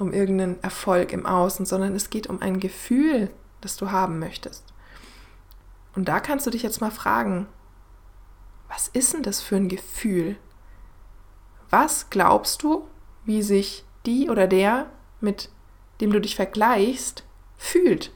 um 0.00 0.14
irgendeinen 0.14 0.62
Erfolg 0.62 1.12
im 1.12 1.26
Außen, 1.26 1.66
sondern 1.66 1.94
es 1.94 2.08
geht 2.08 2.26
um 2.26 2.40
ein 2.40 2.58
Gefühl, 2.58 3.30
das 3.60 3.76
du 3.76 3.90
haben 3.90 4.18
möchtest. 4.18 4.64
Und 5.94 6.08
da 6.08 6.18
kannst 6.18 6.46
du 6.46 6.50
dich 6.50 6.62
jetzt 6.62 6.80
mal 6.80 6.90
fragen, 6.90 7.46
was 8.70 8.88
ist 8.88 9.12
denn 9.12 9.24
das 9.24 9.42
für 9.42 9.56
ein 9.56 9.68
Gefühl? 9.68 10.36
Was 11.68 12.08
glaubst 12.08 12.62
du, 12.62 12.88
wie 13.26 13.42
sich 13.42 13.84
die 14.06 14.30
oder 14.30 14.46
der, 14.46 14.86
mit 15.20 15.50
dem 16.00 16.12
du 16.12 16.20
dich 16.22 16.34
vergleichst, 16.34 17.25
fühlt? 17.56 18.12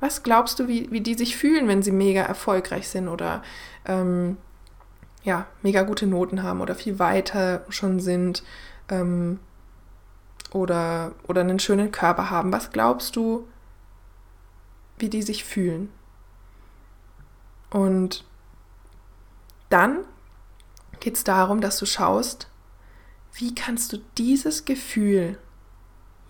Was 0.00 0.22
glaubst 0.22 0.58
du, 0.58 0.68
wie, 0.68 0.90
wie 0.90 1.00
die 1.00 1.14
sich 1.14 1.36
fühlen, 1.36 1.68
wenn 1.68 1.82
sie 1.82 1.92
mega 1.92 2.22
erfolgreich 2.22 2.88
sind 2.88 3.08
oder 3.08 3.42
ähm, 3.86 4.36
ja, 5.22 5.46
mega 5.62 5.82
gute 5.82 6.06
Noten 6.06 6.42
haben 6.42 6.60
oder 6.60 6.74
viel 6.74 6.98
weiter 6.98 7.64
schon 7.68 7.98
sind 8.00 8.42
ähm, 8.88 9.40
oder, 10.52 11.12
oder 11.26 11.40
einen 11.40 11.58
schönen 11.58 11.92
Körper 11.92 12.30
haben? 12.30 12.52
Was 12.52 12.70
glaubst 12.70 13.16
du, 13.16 13.48
wie 14.98 15.08
die 15.08 15.22
sich 15.22 15.44
fühlen? 15.44 15.90
Und 17.70 18.24
dann 19.68 20.04
geht 21.00 21.16
es 21.16 21.24
darum, 21.24 21.60
dass 21.60 21.78
du 21.78 21.86
schaust, 21.86 22.48
wie 23.32 23.54
kannst 23.54 23.92
du 23.92 23.98
dieses 24.16 24.64
Gefühl 24.64 25.38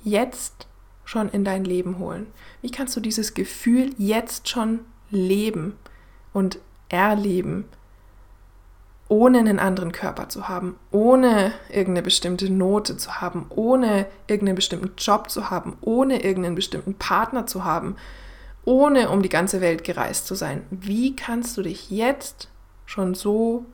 jetzt 0.03 0.67
schon 1.07 1.31
in 1.31 1.45
dein 1.45 1.65
Leben 1.65 1.99
holen? 1.99 2.27
Wie 2.61 2.71
kannst 2.71 2.95
du 2.95 3.01
dieses 3.01 3.33
Gefühl 3.33 3.95
jetzt 3.97 4.51
schon 4.51 4.81
leben 5.11 5.77
und 6.35 6.59
erleben, 6.91 7.65
ohne 9.09 9.39
einen 9.39 9.61
anderen 9.61 9.93
Körper 9.93 10.29
zu 10.29 10.49
haben, 10.49 10.77
ohne 10.91 11.53
irgendeine 11.69 12.03
bestimmte 12.03 12.51
Note 12.51 12.97
zu 12.97 13.21
haben, 13.21 13.47
ohne 13.51 14.07
irgendeinen 14.27 14.57
bestimmten 14.57 14.93
Job 14.99 15.31
zu 15.31 15.49
haben, 15.49 15.79
ohne 15.81 16.23
irgendeinen 16.25 16.57
bestimmten 16.57 16.95
Partner 16.95 17.47
zu 17.47 17.65
haben, 17.65 17.97
ohne 18.65 19.11
um 19.11 19.23
die 19.23 19.29
ganze 19.29 19.61
Welt 19.61 19.85
gereist 19.85 20.27
zu 20.27 20.35
sein. 20.35 20.67
Wie 20.71 21.15
kannst 21.15 21.57
du 21.57 21.63
dich 21.63 21.89
jetzt 21.91 22.49
schon 22.85 23.15
so 23.15 23.65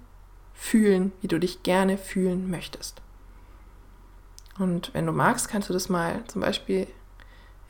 fühlen, 0.53 1.13
wie 1.23 1.29
du 1.29 1.41
dich 1.41 1.63
gerne 1.63 1.97
fühlen 1.97 2.51
möchtest? 2.51 3.01
Und 4.59 4.93
wenn 4.93 5.07
du 5.07 5.13
magst, 5.13 5.49
kannst 5.49 5.71
du 5.71 5.73
das 5.73 5.89
mal 5.89 6.23
zum 6.27 6.43
Beispiel 6.43 6.87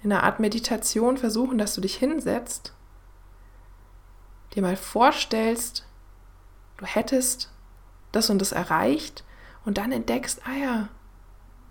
in 0.02 0.12
einer 0.12 0.24
Art 0.24 0.40
Meditation 0.40 1.16
versuchen, 1.16 1.58
dass 1.58 1.74
du 1.74 1.80
dich 1.80 1.96
hinsetzt, 1.96 2.74
dir 4.54 4.62
mal 4.62 4.76
vorstellst, 4.76 5.86
du 6.76 6.86
hättest 6.86 7.50
das 8.10 8.28
und 8.28 8.38
das 8.40 8.52
erreicht 8.52 9.24
und 9.64 9.78
dann 9.78 9.92
entdeckst, 9.92 10.40
ah 10.46 10.56
ja, 10.56 10.88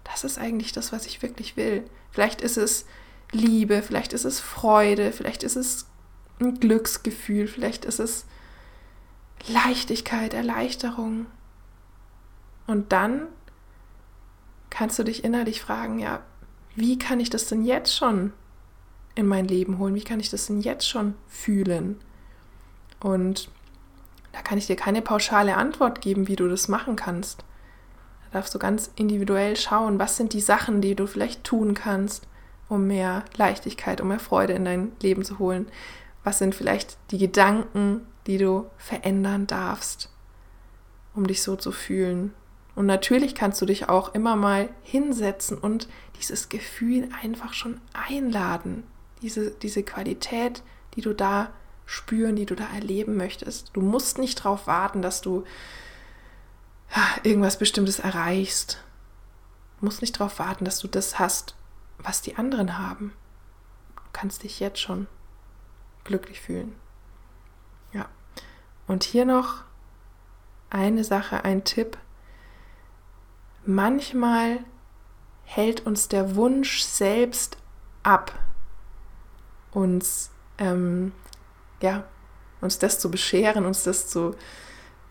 das 0.04 0.24
ist 0.24 0.40
eigentlich 0.40 0.72
das, 0.72 0.92
was 0.92 1.06
ich 1.06 1.22
wirklich 1.22 1.58
will. 1.58 1.84
Vielleicht 2.12 2.42
ist 2.42 2.58
es 2.58 2.86
Liebe, 3.32 3.82
vielleicht 3.82 4.14
ist 4.14 4.26
es 4.26 4.40
Freude, 4.40 5.12
vielleicht 5.12 5.44
ist 5.44 5.56
es 5.56 5.88
ein 6.40 6.60
Glücksgefühl, 6.60 7.48
vielleicht 7.48 7.86
ist 7.86 8.00
es 8.00 8.26
Leichtigkeit, 9.48 10.34
Erleichterung. 10.34 11.28
Und 12.68 12.92
dann 12.92 13.28
kannst 14.70 14.98
du 15.00 15.04
dich 15.04 15.24
innerlich 15.24 15.62
fragen, 15.62 16.00
ja, 16.00 16.22
wie 16.76 16.98
kann 16.98 17.20
ich 17.20 17.30
das 17.30 17.48
denn 17.48 17.64
jetzt 17.64 17.96
schon 17.96 18.34
in 19.16 19.28
mein 19.28 19.48
Leben 19.48 19.78
holen? 19.78 19.96
Wie 19.96 20.04
kann 20.04 20.20
ich 20.20 20.30
das 20.30 20.48
denn 20.48 20.62
jetzt 20.62 20.88
schon 20.88 21.16
fühlen? 21.28 22.00
Und 23.00 23.50
da 24.32 24.42
kann 24.42 24.58
ich 24.58 24.68
dir 24.68 24.76
keine 24.76 25.02
pauschale 25.02 25.58
Antwort 25.58 26.02
geben, 26.02 26.28
wie 26.28 26.36
du 26.36 26.48
das 26.48 26.68
machen 26.68 26.96
kannst. 26.96 27.44
Da 28.26 28.40
darfst 28.40 28.56
du 28.56 28.60
ganz 28.60 28.92
individuell 28.96 29.58
schauen, 29.58 30.00
was 30.00 30.16
sind 30.16 30.34
die 30.34 30.42
Sachen, 30.42 30.82
die 30.82 30.96
du 30.96 31.08
vielleicht 31.08 31.44
tun 31.44 31.74
kannst, 31.74 32.28
um 32.70 32.88
mehr 32.88 33.26
Leichtigkeit, 33.36 34.00
um 34.00 34.08
mehr 34.08 34.20
Freude 34.20 34.54
in 34.54 34.64
dein 34.64 34.92
Leben 35.02 35.26
zu 35.26 35.40
holen? 35.40 35.68
Was 36.24 36.38
sind 36.38 36.56
vielleicht 36.56 36.98
die 37.12 37.18
Gedanken, 37.18 38.08
die 38.28 38.38
du 38.38 38.68
verändern 38.78 39.48
darfst, 39.48 40.10
um 41.14 41.28
dich 41.28 41.42
so 41.42 41.56
zu 41.56 41.72
fühlen? 41.72 42.34
Und 42.76 42.86
natürlich 42.86 43.36
kannst 43.36 43.62
du 43.62 43.66
dich 43.66 43.90
auch 43.90 44.14
immer 44.14 44.36
mal 44.36 44.70
hinsetzen 44.84 45.58
und 45.58 45.88
dieses 46.18 46.50
Gefühl 46.50 47.10
einfach 47.22 47.54
schon 47.54 47.82
einladen. 47.94 48.84
Diese, 49.22 49.52
diese 49.52 49.84
Qualität, 49.84 50.64
die 50.96 51.02
du 51.02 51.14
da 51.14 51.52
spüren, 51.86 52.36
die 52.36 52.46
du 52.46 52.56
da 52.56 52.66
erleben 52.74 53.18
möchtest. 53.18 53.72
Du 53.74 53.82
musst 53.82 54.18
nicht 54.18 54.40
darauf 54.40 54.68
warten, 54.68 55.02
dass 55.02 55.22
du 55.22 55.44
irgendwas 57.24 57.58
Bestimmtes 57.58 58.00
erreichst. 58.00 58.84
Du 59.80 59.86
musst 59.86 60.02
nicht 60.02 60.20
darauf 60.20 60.40
warten, 60.40 60.66
dass 60.66 60.80
du 60.80 60.88
das 60.88 61.20
hast, 61.20 61.56
was 61.98 62.22
die 62.22 62.36
anderen 62.38 62.78
haben. 62.78 63.14
Du 63.96 64.02
kannst 64.14 64.44
dich 64.44 64.60
jetzt 64.60 64.80
schon 64.80 65.08
glücklich 66.04 66.40
fühlen. 66.40 66.76
Ja. 67.92 68.08
Und 68.88 69.04
hier 69.04 69.26
noch 69.26 69.64
eine 70.70 71.04
Sache, 71.04 71.44
ein 71.44 71.64
Tipp. 71.64 71.98
Manchmal 73.66 74.60
hält 75.44 75.86
uns 75.86 76.08
der 76.08 76.36
Wunsch 76.36 76.82
selbst 76.82 77.58
ab, 78.04 78.34
uns, 79.72 80.32
ähm, 80.58 81.12
ja, 81.82 82.04
uns 82.62 82.80
das 82.80 83.00
zu 83.00 83.12
bescheren, 83.12 83.66
uns 83.66 83.84
das 83.84 84.08
zu 84.08 84.36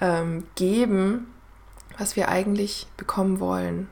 ähm, 0.00 0.46
geben, 0.54 1.32
was 1.98 2.16
wir 2.16 2.28
eigentlich 2.28 2.86
bekommen 2.96 3.40
wollen. 3.40 3.88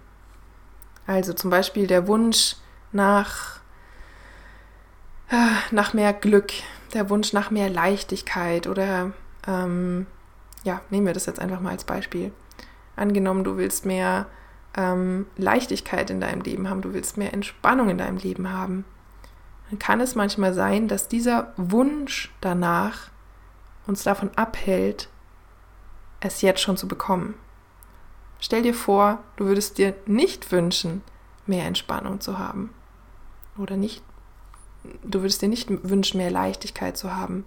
Also 1.07 1.33
zum 1.33 1.51
Beispiel 1.51 1.87
der 1.87 2.07
Wunsch, 2.07 2.57
nach, 2.93 3.61
äh, 5.31 5.75
nach 5.75 5.93
mehr 5.93 6.13
Glück, 6.13 6.53
der 6.95 7.11
Wunsch 7.11 7.33
nach 7.33 7.51
mehr 7.51 7.69
Leichtigkeit 7.69 8.67
oder 8.67 9.13
ähm, 9.47 10.07
ja, 10.65 10.81
nehmen 10.91 11.07
wir 11.07 11.15
das 11.15 11.27
jetzt 11.27 11.41
einfach 11.41 11.61
mal 11.61 11.71
als 11.71 11.85
Beispiel. 11.85 12.33
Angenommen, 12.97 13.45
du 13.45 13.57
willst 13.57 13.87
mehr 13.87 14.27
ähm, 14.79 15.27
Leichtigkeit 15.37 16.09
in 16.09 16.21
deinem 16.21 16.41
Leben 16.41 16.71
haben, 16.71 16.83
du 16.83 16.95
willst 16.95 17.17
mehr 17.17 17.35
Entspannung 17.35 17.91
in 17.91 17.99
deinem 17.99 18.17
Leben 18.17 18.53
haben, 18.53 18.85
dann 19.69 19.79
kann 19.79 20.01
es 20.01 20.15
manchmal 20.15 20.55
sein, 20.55 20.87
dass 20.87 21.09
dieser 21.09 21.53
Wunsch 21.57 22.33
danach 22.41 23.11
uns 23.87 24.05
davon 24.05 24.31
abhält, 24.37 25.09
es 26.21 26.43
jetzt 26.43 26.61
schon 26.61 26.77
zu 26.77 26.87
bekommen. 26.87 27.35
Stell 28.39 28.63
dir 28.63 28.75
vor, 28.75 29.19
du 29.37 29.47
würdest 29.47 29.79
dir 29.79 29.95
nicht 30.07 30.53
wünschen, 30.53 31.03
mehr 31.47 31.67
Entspannung 31.67 32.21
zu 32.21 32.39
haben. 32.39 32.73
Oder 33.57 33.77
nicht, 33.77 34.03
du 35.03 35.21
würdest 35.21 35.43
dir 35.43 35.49
nicht 35.49 35.69
wünschen, 35.89 36.19
mehr 36.19 36.31
Leichtigkeit 36.31 36.97
zu 36.97 37.17
haben. 37.17 37.45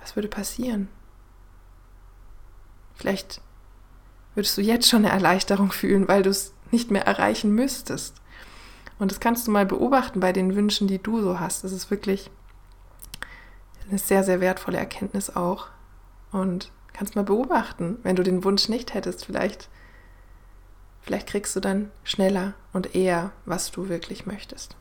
Was 0.00 0.14
würde 0.14 0.28
passieren? 0.28 0.88
Vielleicht 2.94 3.40
würdest 4.34 4.56
du 4.56 4.62
jetzt 4.62 4.88
schon 4.88 5.04
eine 5.04 5.12
Erleichterung 5.12 5.72
fühlen, 5.72 6.08
weil 6.08 6.22
du 6.22 6.30
es 6.30 6.52
nicht 6.70 6.90
mehr 6.90 7.06
erreichen 7.06 7.54
müsstest. 7.54 8.16
Und 8.98 9.10
das 9.10 9.20
kannst 9.20 9.46
du 9.46 9.50
mal 9.50 9.66
beobachten 9.66 10.20
bei 10.20 10.32
den 10.32 10.54
Wünschen, 10.54 10.88
die 10.88 11.02
du 11.02 11.20
so 11.20 11.40
hast. 11.40 11.64
Das 11.64 11.72
ist 11.72 11.90
wirklich 11.90 12.30
eine 13.88 13.98
sehr, 13.98 14.24
sehr 14.24 14.40
wertvolle 14.40 14.78
Erkenntnis 14.78 15.34
auch. 15.34 15.68
Und 16.30 16.70
kannst 16.92 17.16
mal 17.16 17.24
beobachten, 17.24 17.98
wenn 18.02 18.16
du 18.16 18.22
den 18.22 18.44
Wunsch 18.44 18.68
nicht 18.68 18.94
hättest, 18.94 19.24
vielleicht, 19.24 19.68
vielleicht 21.00 21.26
kriegst 21.26 21.54
du 21.56 21.60
dann 21.60 21.90
schneller 22.04 22.54
und 22.72 22.94
eher, 22.94 23.32
was 23.44 23.70
du 23.70 23.88
wirklich 23.88 24.26
möchtest. 24.26 24.76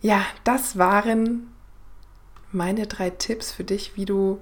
Ja, 0.00 0.24
das 0.44 0.78
waren 0.78 1.52
meine 2.52 2.86
drei 2.86 3.10
Tipps 3.10 3.50
für 3.52 3.64
dich, 3.64 3.96
wie 3.96 4.04
du 4.04 4.40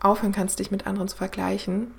aufhören 0.00 0.32
kannst, 0.32 0.58
dich 0.58 0.70
mit 0.70 0.86
anderen 0.86 1.08
zu 1.08 1.16
vergleichen. 1.16 1.92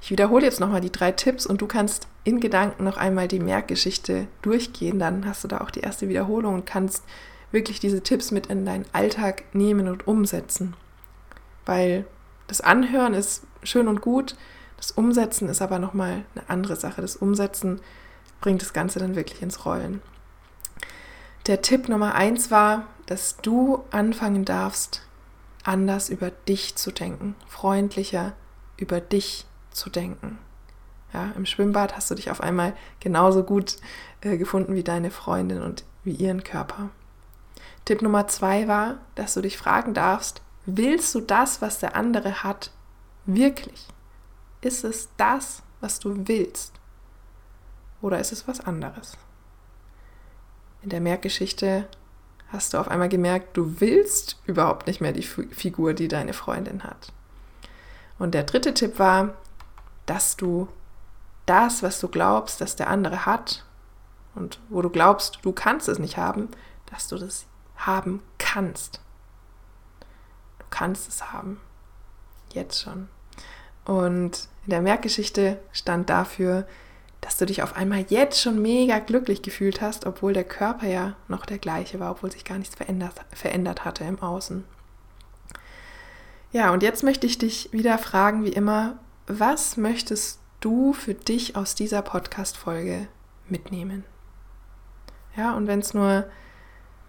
Ich 0.00 0.10
wiederhole 0.10 0.44
jetzt 0.44 0.60
nochmal 0.60 0.80
die 0.80 0.92
drei 0.92 1.12
Tipps 1.12 1.46
und 1.46 1.60
du 1.60 1.66
kannst 1.66 2.08
in 2.24 2.40
Gedanken 2.40 2.84
noch 2.84 2.96
einmal 2.96 3.28
die 3.28 3.40
Merkgeschichte 3.40 4.26
durchgehen. 4.42 4.98
Dann 4.98 5.26
hast 5.26 5.44
du 5.44 5.48
da 5.48 5.60
auch 5.60 5.70
die 5.70 5.80
erste 5.80 6.08
Wiederholung 6.08 6.54
und 6.54 6.66
kannst 6.66 7.04
wirklich 7.50 7.80
diese 7.80 8.02
Tipps 8.02 8.30
mit 8.30 8.46
in 8.46 8.64
deinen 8.64 8.86
Alltag 8.92 9.44
nehmen 9.52 9.88
und 9.88 10.06
umsetzen. 10.06 10.74
Weil 11.66 12.06
das 12.46 12.60
Anhören 12.60 13.14
ist 13.14 13.44
schön 13.62 13.88
und 13.88 14.00
gut, 14.00 14.36
das 14.76 14.90
Umsetzen 14.92 15.48
ist 15.48 15.60
aber 15.60 15.78
nochmal 15.78 16.24
eine 16.34 16.48
andere 16.48 16.76
Sache. 16.76 17.02
Das 17.02 17.16
Umsetzen 17.16 17.80
bringt 18.40 18.62
das 18.62 18.72
Ganze 18.72 18.98
dann 18.98 19.14
wirklich 19.14 19.42
ins 19.42 19.64
Rollen. 19.66 20.00
Der 21.46 21.62
Tipp 21.62 21.88
Nummer 21.88 22.14
eins 22.14 22.50
war, 22.50 22.86
dass 23.06 23.36
du 23.38 23.84
anfangen 23.90 24.44
darfst, 24.44 25.02
anders 25.64 26.08
über 26.08 26.30
dich 26.30 26.76
zu 26.76 26.90
denken, 26.90 27.34
freundlicher 27.46 28.32
über 28.76 29.00
dich 29.00 29.46
zu 29.70 29.90
denken. 29.90 30.38
Ja, 31.12 31.32
Im 31.36 31.46
Schwimmbad 31.46 31.96
hast 31.96 32.10
du 32.10 32.14
dich 32.14 32.30
auf 32.30 32.40
einmal 32.40 32.74
genauso 33.00 33.42
gut 33.42 33.76
äh, 34.20 34.36
gefunden 34.36 34.74
wie 34.74 34.84
deine 34.84 35.10
Freundin 35.10 35.62
und 35.62 35.84
wie 36.04 36.12
ihren 36.12 36.44
Körper. 36.44 36.90
Tipp 37.84 38.02
Nummer 38.02 38.28
zwei 38.28 38.68
war, 38.68 38.98
dass 39.16 39.34
du 39.34 39.40
dich 39.40 39.56
fragen 39.56 39.94
darfst, 39.94 40.42
willst 40.66 41.14
du 41.14 41.20
das, 41.20 41.60
was 41.60 41.80
der 41.80 41.96
andere 41.96 42.44
hat, 42.44 42.70
wirklich? 43.26 43.88
Ist 44.60 44.84
es 44.84 45.08
das, 45.16 45.62
was 45.80 45.98
du 45.98 46.28
willst? 46.28 46.74
Oder 48.02 48.20
ist 48.20 48.32
es 48.32 48.46
was 48.46 48.60
anderes? 48.60 49.16
In 50.82 50.90
der 50.90 51.00
Merkgeschichte 51.00 51.88
hast 52.48 52.72
du 52.72 52.78
auf 52.78 52.88
einmal 52.88 53.08
gemerkt, 53.08 53.56
du 53.56 53.80
willst 53.80 54.38
überhaupt 54.46 54.86
nicht 54.86 55.00
mehr 55.00 55.12
die 55.12 55.22
Figur, 55.22 55.94
die 55.94 56.08
deine 56.08 56.32
Freundin 56.32 56.84
hat. 56.84 57.12
Und 58.18 58.34
der 58.34 58.44
dritte 58.44 58.74
Tipp 58.74 58.98
war, 58.98 59.34
dass 60.10 60.36
du 60.36 60.66
das, 61.46 61.84
was 61.84 62.00
du 62.00 62.08
glaubst, 62.08 62.60
dass 62.60 62.74
der 62.74 62.90
andere 62.90 63.26
hat 63.26 63.64
und 64.34 64.58
wo 64.68 64.82
du 64.82 64.90
glaubst, 64.90 65.38
du 65.42 65.52
kannst 65.52 65.88
es 65.88 66.00
nicht 66.00 66.16
haben, 66.16 66.48
dass 66.86 67.06
du 67.06 67.16
das 67.16 67.46
haben 67.76 68.20
kannst. 68.36 69.00
Du 70.58 70.64
kannst 70.68 71.08
es 71.08 71.32
haben. 71.32 71.60
Jetzt 72.52 72.82
schon. 72.82 73.08
Und 73.84 74.48
in 74.64 74.70
der 74.70 74.82
Merkgeschichte 74.82 75.60
stand 75.70 76.10
dafür, 76.10 76.66
dass 77.20 77.36
du 77.36 77.46
dich 77.46 77.62
auf 77.62 77.76
einmal 77.76 78.04
jetzt 78.08 78.40
schon 78.40 78.60
mega 78.60 78.98
glücklich 78.98 79.42
gefühlt 79.42 79.80
hast, 79.80 80.06
obwohl 80.06 80.32
der 80.32 80.42
Körper 80.42 80.88
ja 80.88 81.14
noch 81.28 81.46
der 81.46 81.58
gleiche 81.58 82.00
war, 82.00 82.10
obwohl 82.10 82.32
sich 82.32 82.44
gar 82.44 82.58
nichts 82.58 82.74
verändert, 82.74 83.14
verändert 83.32 83.84
hatte 83.84 84.02
im 84.02 84.20
Außen. 84.20 84.64
Ja, 86.50 86.72
und 86.72 86.82
jetzt 86.82 87.04
möchte 87.04 87.28
ich 87.28 87.38
dich 87.38 87.68
wieder 87.72 87.96
fragen, 87.96 88.44
wie 88.44 88.52
immer, 88.52 88.98
was 89.26 89.76
möchtest 89.76 90.40
du 90.60 90.92
für 90.92 91.14
dich 91.14 91.56
aus 91.56 91.74
dieser 91.74 92.02
Podcast-Folge 92.02 93.08
mitnehmen? 93.48 94.04
Ja, 95.36 95.54
und 95.54 95.66
wenn 95.66 95.80
es 95.80 95.94
nur 95.94 96.26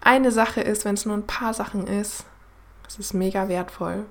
eine 0.00 0.30
Sache 0.30 0.60
ist, 0.60 0.84
wenn 0.84 0.94
es 0.94 1.06
nur 1.06 1.16
ein 1.16 1.26
paar 1.26 1.54
Sachen 1.54 1.86
ist, 1.86 2.24
das 2.84 2.98
ist 2.98 3.14
mega 3.14 3.48
wertvoll. 3.48 4.04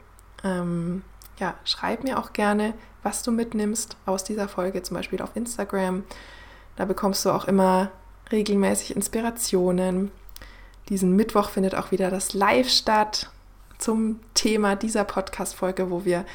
Ähm, 0.44 1.04
ja, 1.38 1.56
schreib 1.66 2.04
mir 2.04 2.20
auch 2.20 2.34
gerne, 2.34 2.74
was 3.04 3.24
du 3.24 3.32
mitnimmst 3.32 3.98
aus 4.06 4.24
dieser 4.24 4.48
Folge, 4.48 4.84
zum 4.84 4.96
Beispiel 4.98 5.22
auf 5.22 5.36
Instagram. 5.36 6.04
Da 6.76 6.86
bekommst 6.86 7.26
du 7.26 7.32
auch 7.32 7.46
immer 7.46 7.92
regelmäßig 8.32 8.96
Inspirationen. 8.96 10.12
Diesen 10.90 11.16
Mittwoch 11.16 11.50
findet 11.50 11.76
auch 11.76 11.92
wieder 11.92 12.10
das 12.10 12.34
Live 12.34 12.70
statt 12.70 13.30
zum 13.78 14.20
Thema 14.34 14.76
dieser 14.76 15.04
Podcast-Folge, 15.04 15.90
wo 15.90 16.06
wir 16.06 16.26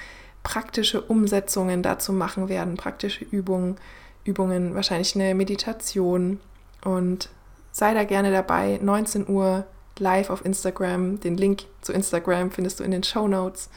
praktische 0.46 1.00
Umsetzungen 1.00 1.82
dazu 1.82 2.12
machen 2.12 2.48
werden, 2.48 2.76
praktische 2.76 3.24
Übungen, 3.24 3.78
Übungen, 4.22 4.76
wahrscheinlich 4.76 5.16
eine 5.16 5.34
Meditation. 5.34 6.38
Und 6.84 7.30
sei 7.72 7.94
da 7.94 8.04
gerne 8.04 8.30
dabei, 8.30 8.78
19 8.80 9.28
Uhr 9.28 9.66
live 9.98 10.30
auf 10.30 10.44
Instagram. 10.44 11.18
Den 11.18 11.36
Link 11.36 11.64
zu 11.80 11.92
Instagram 11.92 12.52
findest 12.52 12.78
du 12.78 12.84
in 12.84 12.92
den 12.92 13.02
Show 13.02 13.26
Notes. 13.26 13.70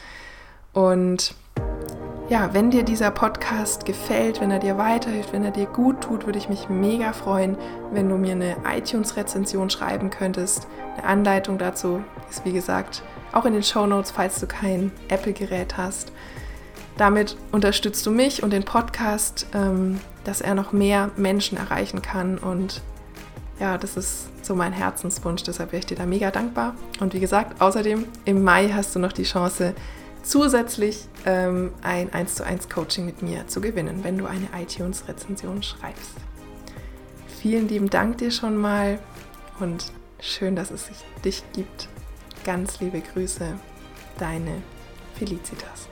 Und 0.71 1.34
ja, 2.29 2.53
wenn 2.53 2.69
dir 2.69 2.84
dieser 2.84 3.10
Podcast 3.10 3.88
gefällt, 3.88 4.39
wenn 4.39 4.51
er 4.51 4.60
dir 4.60 4.77
weiterhilft, 4.77 5.34
wenn 5.34 5.43
er 5.43 5.49
dir 5.49 5.65
gut 5.65 6.01
tut, 6.01 6.27
würde 6.27 6.38
ich 6.38 6.49
mich 6.49 6.69
mega 6.69 7.13
freuen, 7.13 7.58
wenn 7.91 8.08
du 8.10 8.15
mir 8.15 8.34
eine 8.34 8.58
iTunes-Rezension 8.77 9.71
schreiben 9.71 10.12
könntest. 10.12 10.67
Eine 10.97 11.05
Anleitung 11.05 11.58
dazu 11.58 12.03
ist, 12.29 12.45
wie 12.45 12.53
gesagt, 12.53 13.01
auch 13.32 13.45
in 13.45 13.53
den 13.53 13.63
Show 13.63 13.88
Notes, 13.88 14.12
falls 14.12 14.39
du 14.39 14.45
kein 14.45 14.91
Apple-Gerät 15.08 15.77
hast. 15.77 16.12
Damit 16.99 17.38
unterstützt 17.53 18.05
du 18.05 18.12
mich 18.12 18.43
und 18.43 18.51
den 18.51 18.63
Podcast, 18.65 19.47
ähm, 19.53 20.01
dass 20.25 20.41
er 20.41 20.53
noch 20.53 20.73
mehr 20.73 21.12
Menschen 21.15 21.57
erreichen 21.57 22.01
kann. 22.01 22.38
Und 22.38 22.81
ja, 23.57 23.77
das 23.77 23.95
ist 23.95 24.27
so 24.45 24.53
mein 24.53 24.73
Herzenswunsch, 24.73 25.43
deshalb 25.43 25.71
wäre 25.71 25.79
ich 25.79 25.85
dir 25.85 25.95
da 25.95 26.05
mega 26.05 26.29
dankbar. 26.29 26.75
Und 26.99 27.13
wie 27.13 27.21
gesagt, 27.21 27.62
außerdem 27.62 28.05
im 28.25 28.43
Mai 28.43 28.71
hast 28.73 28.93
du 28.93 28.99
noch 28.99 29.13
die 29.13 29.23
Chance, 29.23 29.75
zusätzlich 30.23 31.07
ähm, 31.25 31.71
ein 31.83 32.12
1 32.12 32.35
zu 32.35 32.45
1 32.45 32.67
Coaching 32.67 33.05
mit 33.05 33.21
mir 33.21 33.47
zu 33.47 33.62
gewinnen, 33.62 34.03
wenn 34.03 34.17
du 34.17 34.25
eine 34.25 34.49
iTunes-Rezension 34.62 35.63
schreibst. 35.63 36.15
Vielen 37.41 37.69
lieben 37.69 37.89
Dank 37.89 38.17
dir 38.17 38.31
schon 38.31 38.57
mal 38.57 38.99
und 39.62 39.85
schön, 40.19 40.57
dass 40.57 40.69
es 40.69 40.89
dich 41.23 41.43
gibt. 41.53 41.88
Ganz 42.43 42.81
liebe 42.81 42.99
Grüße, 42.99 43.53
deine 44.17 44.62
Felicitas. 45.15 45.88